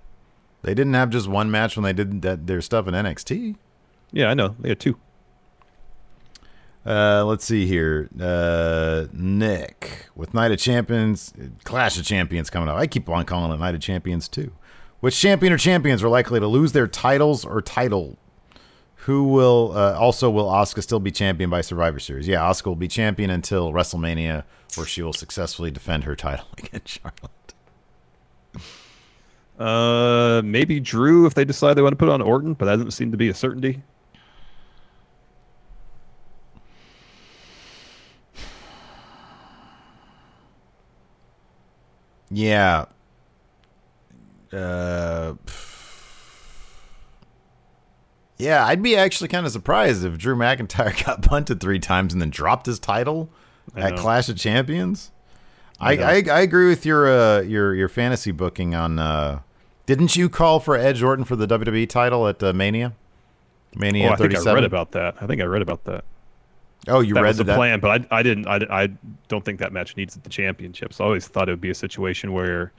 [0.63, 3.55] They didn't have just one match when they did that, their stuff in NXT.
[4.11, 4.57] Yeah, I know.
[4.59, 4.99] They had two.
[6.85, 8.09] Uh, let's see here.
[8.19, 11.33] Uh, Nick with Night of Champions,
[11.65, 12.77] Clash of Champions coming up.
[12.77, 14.53] I keep on calling it Night of Champions too.
[15.01, 18.19] Which champion or champions are likely to lose their titles or title?
[19.05, 22.29] Who will uh, also will Asuka still be champion by Survivor Series?
[22.29, 24.45] Yeah, Asuka will be champion until WrestleMania,
[24.77, 27.55] where she will successfully defend her title against Charlotte.
[29.59, 32.91] Uh, maybe Drew if they decide they want to put on Orton, but that doesn't
[32.91, 33.83] seem to be a certainty.
[42.31, 42.87] Yeah.
[44.53, 45.35] Uh,
[48.39, 52.23] yeah, I'd be actually kind of surprised if Drew McIntyre got punted three times and
[52.23, 53.29] then dropped his title
[53.77, 53.97] at.
[53.97, 55.11] Clash of Champions.
[55.79, 55.97] I.
[55.97, 58.99] I, I agree with your uh, your your fantasy booking on.
[58.99, 59.41] Uh,
[59.87, 62.95] didn't you call for Edge Orton for the WWE title at uh, Mania?
[63.75, 65.17] Mania oh, I think I read about that.
[65.21, 66.05] I think I read about that.
[66.89, 67.57] Oh, you that read was the that?
[67.57, 68.47] plan, but I, I didn't.
[68.47, 68.89] I, I
[69.29, 71.01] don't think that match needs the championships.
[71.01, 72.73] I always thought it would be a situation where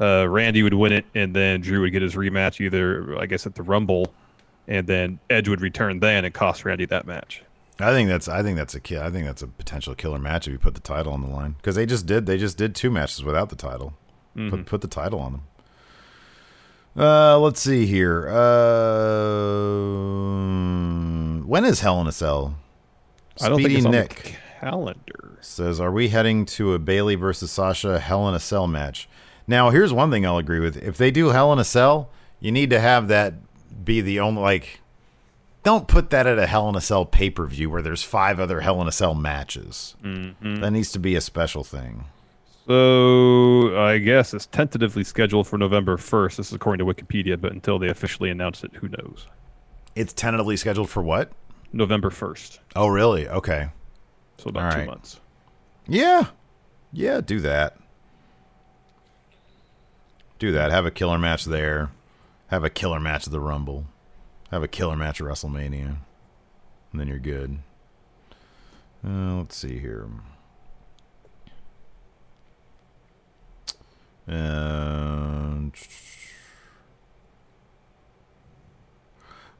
[0.00, 3.46] uh, Randy would win it, and then Drew would get his rematch, either I guess
[3.46, 4.12] at the Rumble,
[4.68, 7.42] and then Edge would return then and cost Randy that match.
[7.80, 10.46] I think that's I think that's a ki- I think that's a potential killer match
[10.46, 12.74] if you put the title on the line because they just did they just did
[12.74, 13.94] two matches without the title.
[14.50, 15.42] Put put the title on them.
[16.96, 18.28] Uh, let's see here.
[20.44, 22.56] Uh, when is Hell in a Cell?
[23.40, 24.30] I don't think Speedy it's on Nick the
[24.60, 25.38] calendar.
[25.40, 29.08] says, "Are we heading to a Bayley versus Sasha Hell in a Cell match?"
[29.46, 32.10] Now, here's one thing I'll agree with: if they do Hell in a Cell,
[32.40, 33.34] you need to have that
[33.84, 34.80] be the only like.
[35.62, 38.38] Don't put that at a Hell in a Cell pay per view where there's five
[38.38, 39.96] other Hell in a Cell matches.
[40.02, 40.56] Mm-hmm.
[40.56, 42.04] That needs to be a special thing.
[42.66, 46.36] So I guess it's tentatively scheduled for November 1st.
[46.36, 49.26] This is according to Wikipedia, but until they officially announce it, who knows?
[49.94, 51.30] It's tentatively scheduled for what?
[51.74, 52.58] November 1st.
[52.76, 53.28] Oh, really?
[53.28, 53.68] Okay.
[54.38, 54.86] So about All two right.
[54.86, 55.20] months.
[55.86, 56.28] Yeah.
[56.92, 57.76] Yeah, do that.
[60.38, 60.70] Do that.
[60.70, 61.90] Have a killer match there.
[62.48, 63.86] Have a killer match at the Rumble.
[64.50, 65.96] Have a killer match at WrestleMania.
[66.92, 67.58] And then you're good.
[69.06, 70.06] Uh, let's see here.
[74.28, 74.32] Uh,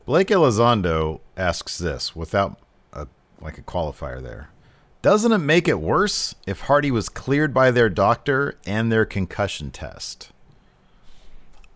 [0.07, 2.59] Blake Elizondo asks this without
[2.93, 3.07] a,
[3.41, 4.51] like a qualifier there.
[5.01, 9.71] Doesn't it make it worse if Hardy was cleared by their doctor and their concussion
[9.71, 10.31] test?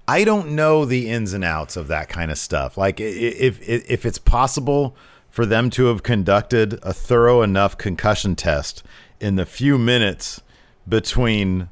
[0.06, 2.78] I don't know the ins and outs of that kind of stuff.
[2.78, 4.96] Like if if, it's possible
[5.28, 8.82] for them to have conducted a thorough enough concussion test
[9.20, 10.40] in the few minutes
[10.88, 11.68] between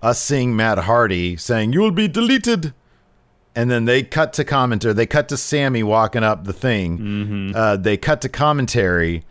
[0.00, 2.72] us seeing Matt Hardy saying you will be deleted
[3.58, 4.94] and then they cut to commentary.
[4.94, 7.52] They cut to Sammy walking up the thing.
[7.56, 9.24] Uh, they cut to commentary,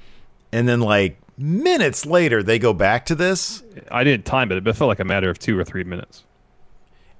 [0.52, 3.64] and then like minutes later, they go back to this.
[3.90, 6.24] I didn't time it, but it felt like a matter of two or three minutes.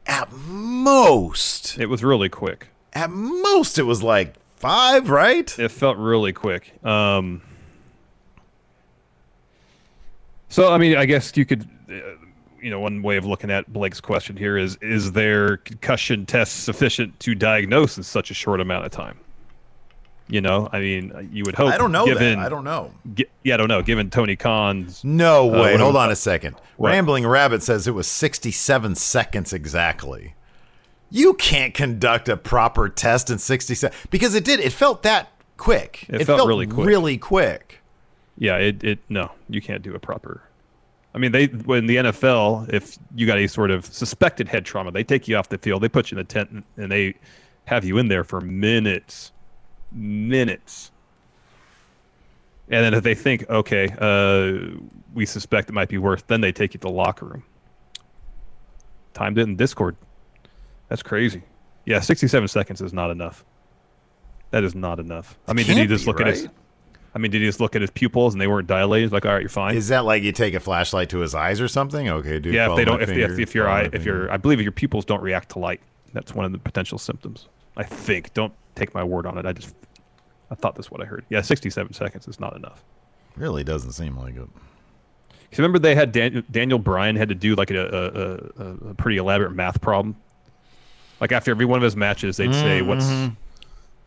[0.06, 2.68] At most, It was really quick.
[2.94, 5.58] at most, it was like five, right?
[5.60, 6.74] It felt really quick.
[6.84, 7.42] Um,
[10.50, 11.96] so, I mean, I guess you could, uh,
[12.62, 16.64] you know, one way of looking at Blake's question here is: Is their concussion test
[16.64, 19.20] sufficient to diagnose in such a short amount of time?
[20.30, 21.72] You know, I mean, you would hope.
[21.74, 22.46] I don't know Given, that.
[22.46, 22.92] I don't know.
[23.14, 23.82] gi- yeah, I don't know.
[23.82, 25.72] Given Tony Khan's, No Uh, way.
[25.72, 26.58] what Hold on a second.
[26.76, 26.90] What?
[26.90, 30.34] Rambling Rabbit says it was 67 seconds exactly.
[31.10, 34.60] You can't conduct a proper test in 67 because it did.
[34.60, 36.06] It felt that quick.
[36.10, 36.86] It felt really quick.
[36.86, 37.80] Really quick.
[38.38, 40.42] yeah, it, it no, you can't do a proper.
[41.18, 44.92] I mean, they when the NFL, if you got any sort of suspected head trauma,
[44.92, 47.16] they take you off the field, they put you in the tent, and- and they
[47.66, 49.32] have you in there for minutes,
[49.92, 50.92] minutes.
[52.70, 54.78] And then if they think, okay, uh,
[55.16, 57.44] we suspect it might be worse, then they take you to the locker room.
[59.16, 59.96] Timed it in Discord.
[60.88, 61.42] That's crazy.
[61.88, 63.44] Yeah, 67 seconds is not enough.
[64.52, 65.36] That is not enough.
[65.48, 66.48] I mean, did he just be, look at his?
[67.18, 69.12] I mean, did he just look at his pupils and they weren't dilated?
[69.12, 69.76] Like, all right, you're fine.
[69.76, 72.08] Is that like you take a flashlight to his eyes or something?
[72.08, 72.54] Okay, dude.
[72.54, 74.32] yeah, if they don't, if, finger, if, if your eye, if your.
[74.32, 75.82] I believe your pupils don't react to light.
[76.14, 77.48] That's one of the potential symptoms.
[77.76, 78.36] I think.
[78.36, 79.48] Don't take my word on it.
[79.48, 79.74] I just,
[80.52, 81.26] I thought that's what I heard.
[81.30, 82.84] Yeah, 67 seconds is not enough.
[83.36, 84.48] really doesn't seem like it.
[85.50, 88.94] Because remember they had Dan, Daniel Bryan had to do like a, a, a, a
[88.94, 90.16] pretty elaborate math problem.
[91.20, 92.88] Like after every one of his matches, they'd say, Mm-hmm.
[92.90, 93.06] "What's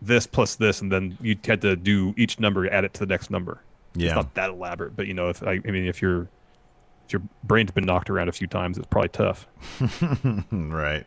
[0.02, 3.06] this plus this?" and then you had to do each number, add it to the
[3.06, 3.60] next number.
[3.94, 4.08] Yeah.
[4.08, 6.28] It's not that elaborate, but you know, if I, I mean, if your
[7.06, 9.46] if your brain's been knocked around a few times, it's probably tough.
[10.52, 11.06] right.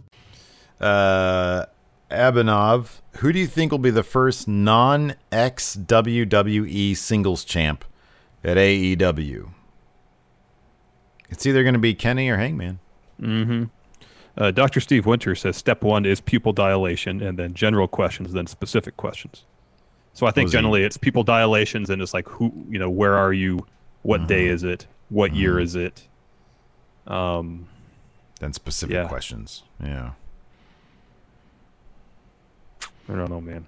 [0.81, 1.65] Uh,
[2.09, 7.85] Abinov, who do you think will be the first non ex WWE singles champ
[8.43, 9.51] at AEW?
[11.29, 12.79] It's either going to be Kenny or Hangman.
[14.37, 14.79] Uh, Dr.
[14.79, 19.45] Steve Winter says step one is pupil dilation, and then general questions, then specific questions.
[20.13, 23.31] So I think generally it's pupil dilations, and it's like who, you know, where are
[23.33, 23.65] you?
[24.03, 24.53] What day Mm-hmm.
[24.55, 24.87] is it?
[25.09, 26.07] What year is it?
[27.07, 27.67] Um,
[28.39, 29.07] Then specific Yeah.
[29.07, 29.63] questions.
[29.81, 30.11] Yeah.
[33.11, 33.67] I don't know, man.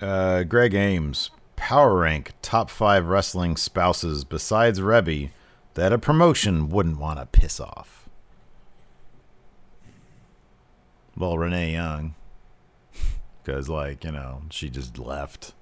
[0.00, 5.30] Uh, Greg Ames, power rank top five wrestling spouses besides Reby
[5.74, 8.08] that a promotion wouldn't want to piss off.
[11.16, 12.14] Well, Renee Young,
[13.42, 15.52] because like you know she just left.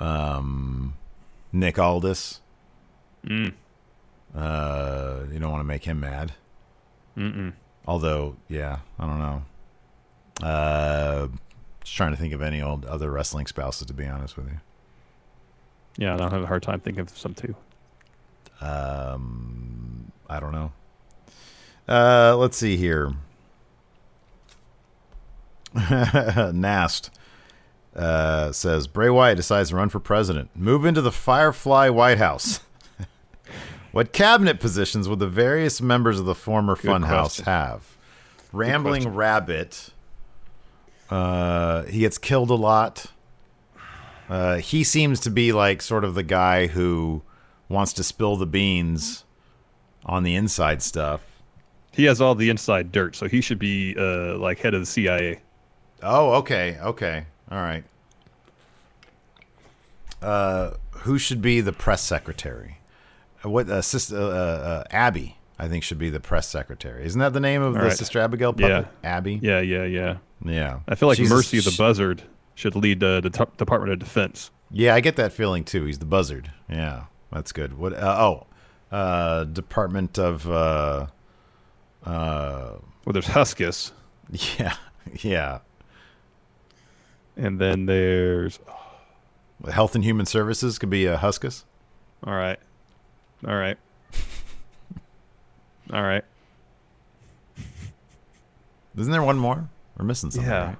[0.00, 0.94] Um,
[1.52, 2.40] Nick Aldis.
[3.26, 3.52] Mm.
[4.34, 6.32] Uh, you don't want to make him mad.
[7.16, 7.52] Mm-mm.
[7.86, 9.42] Although, yeah, I don't know.
[10.42, 11.28] Uh,
[11.82, 13.86] just trying to think of any old other wrestling spouses.
[13.86, 14.60] To be honest with you.
[15.98, 17.54] Yeah, and I have a hard time thinking of some too.
[18.60, 20.72] Um, I don't know.
[21.88, 23.12] Uh, let's see here.
[26.52, 27.10] Nast
[27.94, 30.50] uh, says Bray Wyatt decides to run for president.
[30.54, 32.60] Move into the Firefly White House.
[33.92, 37.44] what cabinet positions would the various members of the former Funhouse question.
[37.46, 37.96] have?
[38.52, 39.08] Rambling.
[39.08, 39.90] Rabbit.
[41.10, 43.06] Uh, he gets killed a lot.
[44.28, 47.22] Uh, he seems to be like sort of the guy who
[47.68, 49.24] wants to spill the beans
[50.06, 51.20] on the inside stuff.
[51.92, 54.86] He has all the inside dirt, so he should be uh, like head of the
[54.86, 55.40] CIA.
[56.02, 57.84] Oh, okay, okay, all right.
[60.22, 62.78] Uh, who should be the press secretary?
[63.44, 65.36] Uh, What uh, sister uh, uh, Abby?
[65.62, 67.04] I think should be the press secretary.
[67.04, 67.96] Isn't that the name of All the right.
[67.96, 68.82] Sister Abigail Yeah.
[68.82, 68.92] puppet?
[69.04, 69.38] Abby.
[69.40, 70.16] Yeah, yeah, yeah.
[70.44, 70.80] Yeah.
[70.88, 72.22] I feel like She's a- Mercy the sh- Buzzard
[72.56, 74.50] should lead uh, the t- Department of Defense.
[74.72, 75.84] Yeah, I get that feeling too.
[75.84, 76.50] He's the buzzard.
[76.68, 77.78] Yeah, that's good.
[77.78, 77.92] What?
[77.92, 78.46] Uh, oh,
[78.96, 81.06] uh, Department of uh,
[82.04, 83.92] Uh, well, there's Huskus,
[84.58, 84.74] yeah,
[85.20, 85.58] yeah.
[87.36, 88.58] and then there's.
[89.70, 91.62] Health and Human Services could be a Huskus.
[92.24, 92.58] All right,
[93.46, 93.78] all right,
[95.90, 96.24] all right.
[98.96, 99.68] Isn't there one more?
[99.96, 100.50] We're missing something.
[100.50, 100.66] Yeah.
[100.66, 100.76] right?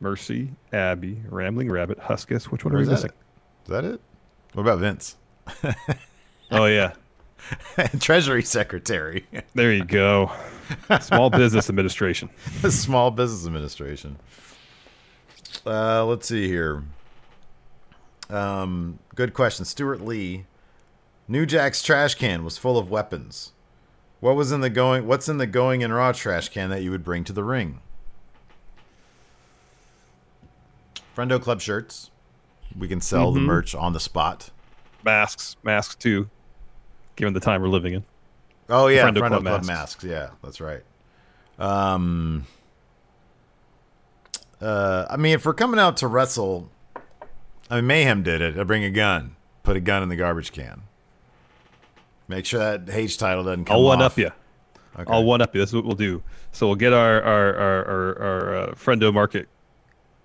[0.00, 2.44] Mercy, Abby, Rambling Rabbit, Huskus.
[2.44, 3.10] Which one Or are we is that missing?
[3.10, 3.64] it?
[3.64, 4.00] Is that it?
[4.54, 5.16] What about Vince?
[6.50, 6.94] Oh yeah,
[8.00, 10.32] Treasury Secretary, there you go.
[11.02, 12.30] Small Business Administration.
[12.70, 14.16] Small Business Administration.
[15.66, 16.82] Uh, let's see here.
[18.30, 19.66] Um, good question.
[19.66, 20.46] Stuart Lee.
[21.30, 23.52] New Jack's trash can was full of weapons.
[24.20, 25.06] What was in the going?
[25.06, 27.80] What's in the going in raw trash can that you would bring to the ring?
[31.14, 32.10] Friendo Club shirts.
[32.76, 34.50] We can sell the merch on the spot.
[35.04, 36.30] Masks, masks too.
[37.16, 38.04] Given the time we're living in.
[38.68, 39.66] Oh yeah, Friendo Friendo, Club Club, masks.
[39.66, 40.04] masks.
[40.04, 40.82] Yeah, that's right.
[41.58, 42.46] Um,
[44.60, 46.70] uh, I mean, if we're coming out to wrestle,
[47.70, 48.58] I mean, Mayhem did it.
[48.58, 50.82] I bring a gun, put a gun in the garbage can.
[52.28, 54.12] Make sure that H title doesn't come I'll one off.
[54.12, 54.30] up you.
[54.98, 55.10] Okay.
[55.12, 55.60] I'll one up you.
[55.60, 56.22] That's what we'll do.
[56.52, 59.48] So we'll get our our our our, our uh, Friendo Market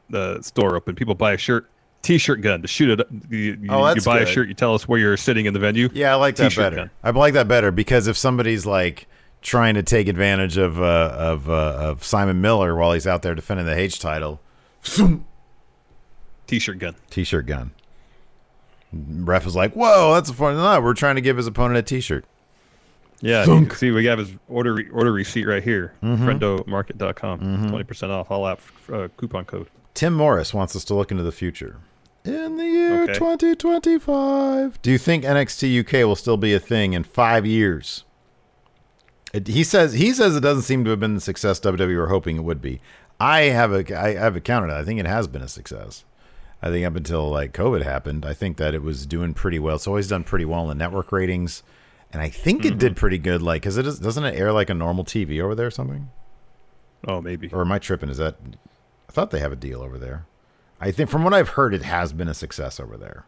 [0.09, 0.95] the store open.
[0.95, 1.69] People buy a shirt,
[2.01, 3.07] T-shirt gun to shoot it.
[3.29, 4.47] You, you, Oh, you that's buy a shirt.
[4.47, 5.89] You tell us where you're sitting in the venue.
[5.93, 6.75] Yeah, I like that T-shirt better.
[6.75, 6.89] gun.
[7.03, 9.07] I like that better because if somebody's like
[9.41, 13.33] trying to take advantage of uh, of uh, of Simon Miller while he's out there
[13.35, 14.41] defending the H title,
[16.47, 16.95] T-shirt gun.
[17.09, 17.71] T-shirt gun.
[18.93, 21.81] Ref is like, "Whoa, that's a fun." No, we're trying to give his opponent a
[21.81, 22.25] T-shirt.
[23.21, 23.45] Yeah.
[23.45, 25.93] you can see, we have his order re- order receipt right here.
[26.03, 26.27] Mm-hmm.
[26.27, 27.69] Friendomarket.com.
[27.69, 28.59] 20 percent off all app
[28.91, 29.67] uh, coupon code.
[29.93, 31.77] Tim Morris wants us to look into the future.
[32.25, 33.13] In the year Okay.
[33.13, 34.81] 2025.
[34.81, 38.05] Do you think NXT UK will still be a thing in 5 years?
[39.33, 42.07] It, he says he says it doesn't seem to have been the success WWE were
[42.07, 42.81] hoping it would be.
[43.19, 44.71] I have a I have it counted.
[44.73, 46.05] I think it has been a success.
[46.63, 49.75] I think up until like COVID happened, I think that it was doing pretty well.
[49.75, 51.61] It's always done pretty well in the network ratings,
[52.13, 53.41] and I think it did pretty good.
[53.41, 56.09] Like, cause it is, doesn't it air like a normal TV over there or something?
[57.05, 57.49] Oh, maybe.
[57.51, 58.07] Or am I tripping?
[58.07, 58.37] Is that?
[59.09, 60.25] I thought they have a deal over there.
[60.79, 63.25] I think from what I've heard, it has been a success over there.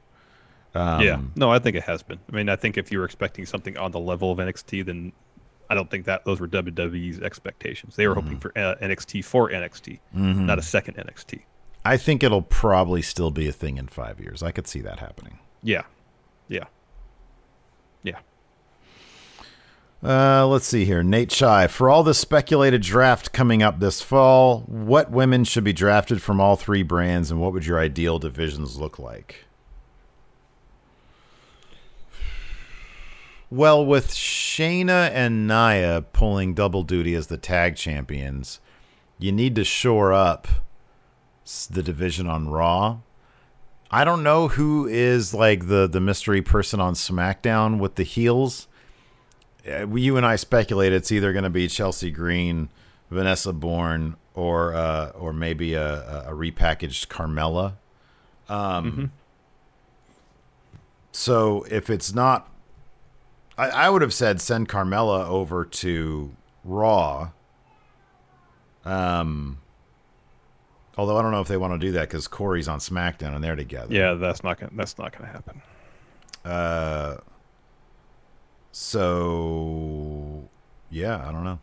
[0.73, 1.19] Um, yeah.
[1.35, 2.19] No, I think it has been.
[2.31, 5.11] I mean, I think if you were expecting something on the level of NXT, then
[5.69, 7.97] I don't think that those were WWE's expectations.
[7.97, 11.41] They were hoping for uh, NXT for NXT, not a second NXT.
[11.85, 14.41] I think it'll probably still be a thing in five years.
[14.41, 15.37] I could see that happening.
[15.61, 15.83] Yeah.
[16.47, 16.65] Yeah.
[18.01, 18.19] Yeah.
[20.03, 21.03] Uh, let's see here.
[21.03, 21.67] Nate Shy.
[21.67, 26.41] For all the speculated draft coming up this fall, what women should be drafted from
[26.41, 29.45] all three brands, and what would your ideal divisions look like?
[33.51, 38.59] Well, with Shayna and Nia pulling double duty as the tag champions,
[39.19, 40.47] you need to shore up
[41.71, 42.97] the division on Raw.
[43.91, 48.67] I don't know who is like the the mystery person on SmackDown with the heels.
[49.69, 52.69] Uh, you and I speculate it's either going to be Chelsea Green,
[53.09, 57.73] Vanessa Borne, or uh, or maybe a, a repackaged Carmella.
[58.49, 59.11] Um,
[61.11, 62.51] So if it's not,
[63.57, 66.35] I, I would have said send Carmella over to
[66.65, 67.29] Raw.
[68.83, 69.59] Um,
[70.97, 73.43] although I don't know if they want to do that because Corey's on SmackDown and
[73.43, 73.93] they're together.
[73.93, 75.61] Yeah, that's not gonna that's not gonna happen.
[76.43, 77.17] Uh,
[78.71, 80.47] so
[80.89, 81.59] yeah, I don't know.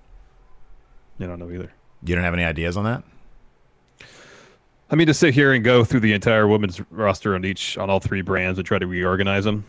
[1.19, 1.73] You don't know either.
[2.05, 3.05] You don't have any ideas on that?
[4.91, 7.89] I mean, to sit here and go through the entire women's roster on each on
[7.89, 9.65] all three brands and try to reorganize them,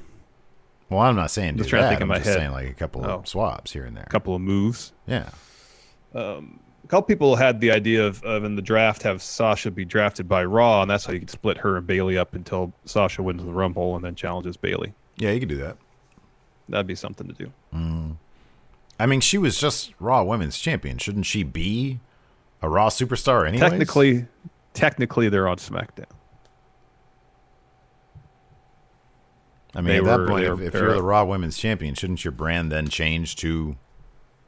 [0.90, 2.38] Well, I'm not saying do Just trying to think in I'm my just head.
[2.40, 3.10] saying like a couple Oh.
[3.20, 4.04] of swaps here and there.
[4.06, 4.92] a couple of moves.
[5.06, 5.30] Yeah.
[6.14, 6.42] A
[6.94, 10.46] couple people had the idea of, of in the draft have Sasha be drafted by
[10.46, 13.52] Raw, and that's how you could split her and Bayley up until Sasha wins the
[13.52, 14.94] Rumble and then challenges Bayley.
[15.18, 15.78] Yeah, you could do that.
[16.70, 17.52] That'd be something to do.
[17.74, 18.18] Mm.
[19.00, 21.00] I mean, she was just Raw Women's Champion.
[21.00, 22.00] Shouldn't she be
[22.62, 23.68] a Raw superstar anyway?
[23.68, 24.28] Technically,
[24.76, 26.06] technically they're on SmackDown.
[29.74, 32.24] I mean, they at that were- point, if, if you're the Raw Women's Champion, shouldn't
[32.24, 33.78] your brand then change to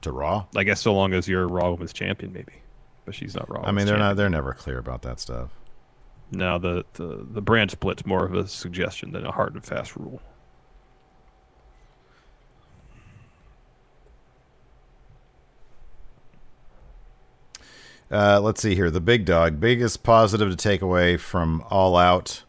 [0.06, 0.46] to Raw?
[0.56, 2.54] I guess so long as you're Raw Women's Champion, maybe.
[3.06, 3.64] But she's not Raw.
[3.64, 4.16] I mean, they're not.
[4.16, 5.52] They're never clear about that stuff.
[6.32, 9.96] No, the, the the brand split's more of a suggestion than a hard and fast
[9.96, 10.22] rule.
[18.12, 18.90] Uh, let's see here.
[18.90, 19.60] The big dog.
[19.60, 22.44] Biggest positive to take away from All Out.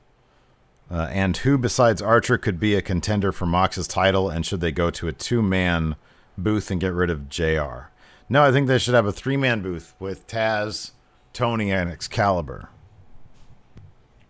[0.90, 4.30] Uh, and who besides Archer could be a contender for Mox's title?
[4.30, 5.96] And should they go to a two man
[6.38, 7.90] booth and get rid of JR.
[8.28, 10.92] No, I think they should have a three man booth with Taz,
[11.32, 12.68] Tony, and Excalibur.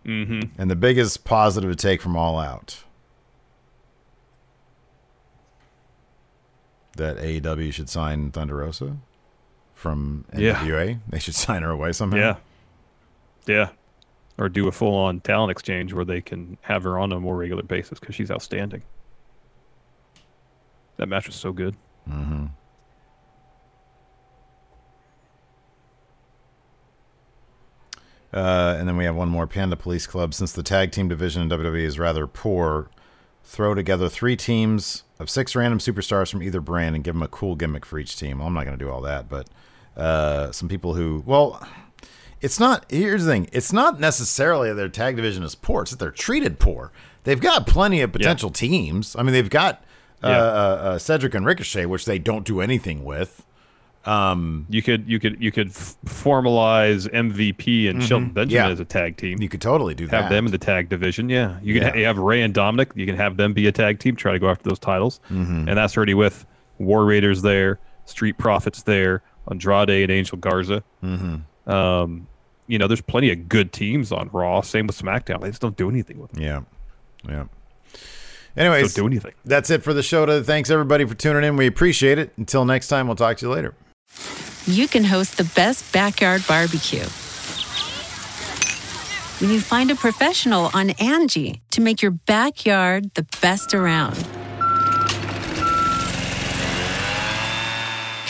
[0.05, 0.59] Mm-hmm.
[0.61, 2.83] And the biggest positive to take from All Out
[6.95, 8.97] that AEW should sign Thunder Rosa
[9.73, 10.55] from Yeah.
[10.55, 10.99] NWA.
[11.09, 12.17] They should sign her away somehow.
[12.17, 12.35] Yeah.
[13.45, 13.69] Yeah.
[14.39, 17.35] Or do a full on talent exchange where they can have her on a more
[17.35, 18.83] regular basis because she's outstanding.
[20.97, 21.75] That match was so good.
[22.07, 22.45] Mm-hmm.
[28.33, 30.33] Uh, and then we have one more Panda Police Club.
[30.33, 32.89] Since the tag team division in WWE is rather poor,
[33.43, 37.27] throw together three teams of six random superstars from either brand and give them a
[37.27, 38.39] cool gimmick for each team.
[38.39, 39.47] Well, I'm not going to do all that, but
[39.95, 41.65] uh, some people who, well,
[42.41, 42.85] it's not.
[42.89, 46.11] Here's the thing: it's not necessarily that their tag division is poor; it's that they're
[46.11, 46.91] treated poor.
[47.23, 49.15] They've got plenty of potential teams.
[49.15, 49.83] I mean, they've got
[50.23, 50.29] Yeah.
[50.29, 53.43] uh, uh, Cedric and Ricochet, which they don't do anything with.
[54.05, 58.07] Um, You could you could you could f- formalize MVP and Mhm.
[58.07, 58.71] Shelton Benjamin Yeah.
[58.71, 59.41] as a tag team.
[59.41, 60.21] You could totally do have that.
[60.23, 61.27] Have them in the tag division.
[61.29, 61.89] Yeah, you can Yeah.
[61.91, 62.91] ha- you have Rey and Dominik.
[62.95, 64.15] You can have them be a tag team.
[64.15, 65.67] Try to go after those titles, Mhm.
[65.67, 66.45] and that's already with
[66.77, 70.83] War Raiders there, Street Profits there, Andrade and Angel Garza.
[71.03, 71.69] Mm-hmm.
[71.69, 72.27] Um,
[72.67, 74.61] you know, there's plenty of good teams on Raw.
[74.61, 75.41] Same with SmackDown.
[75.41, 76.43] They just don't do anything with them.
[76.43, 76.61] Yeah,
[77.27, 77.43] yeah.
[78.57, 79.33] Anyways, Don't do anything.
[79.45, 80.25] That's it for the show.
[80.25, 80.43] Today.
[80.43, 81.57] Thanks everybody for tuning in.
[81.57, 82.33] We appreciate it.
[82.37, 83.75] Until next time, we'll talk to you later.
[84.65, 87.05] you can host the best backyard barbecue.
[89.39, 94.15] When you find a professional on Angie to make your backyard the best around.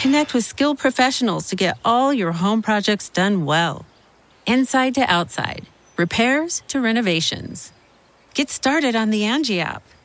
[0.02, 3.86] Connect with skilled professionals to get all your home projects done well.
[4.46, 5.66] Inside to outside,
[5.96, 7.72] repairs to renovations.
[8.34, 9.84] Get started on the Angie app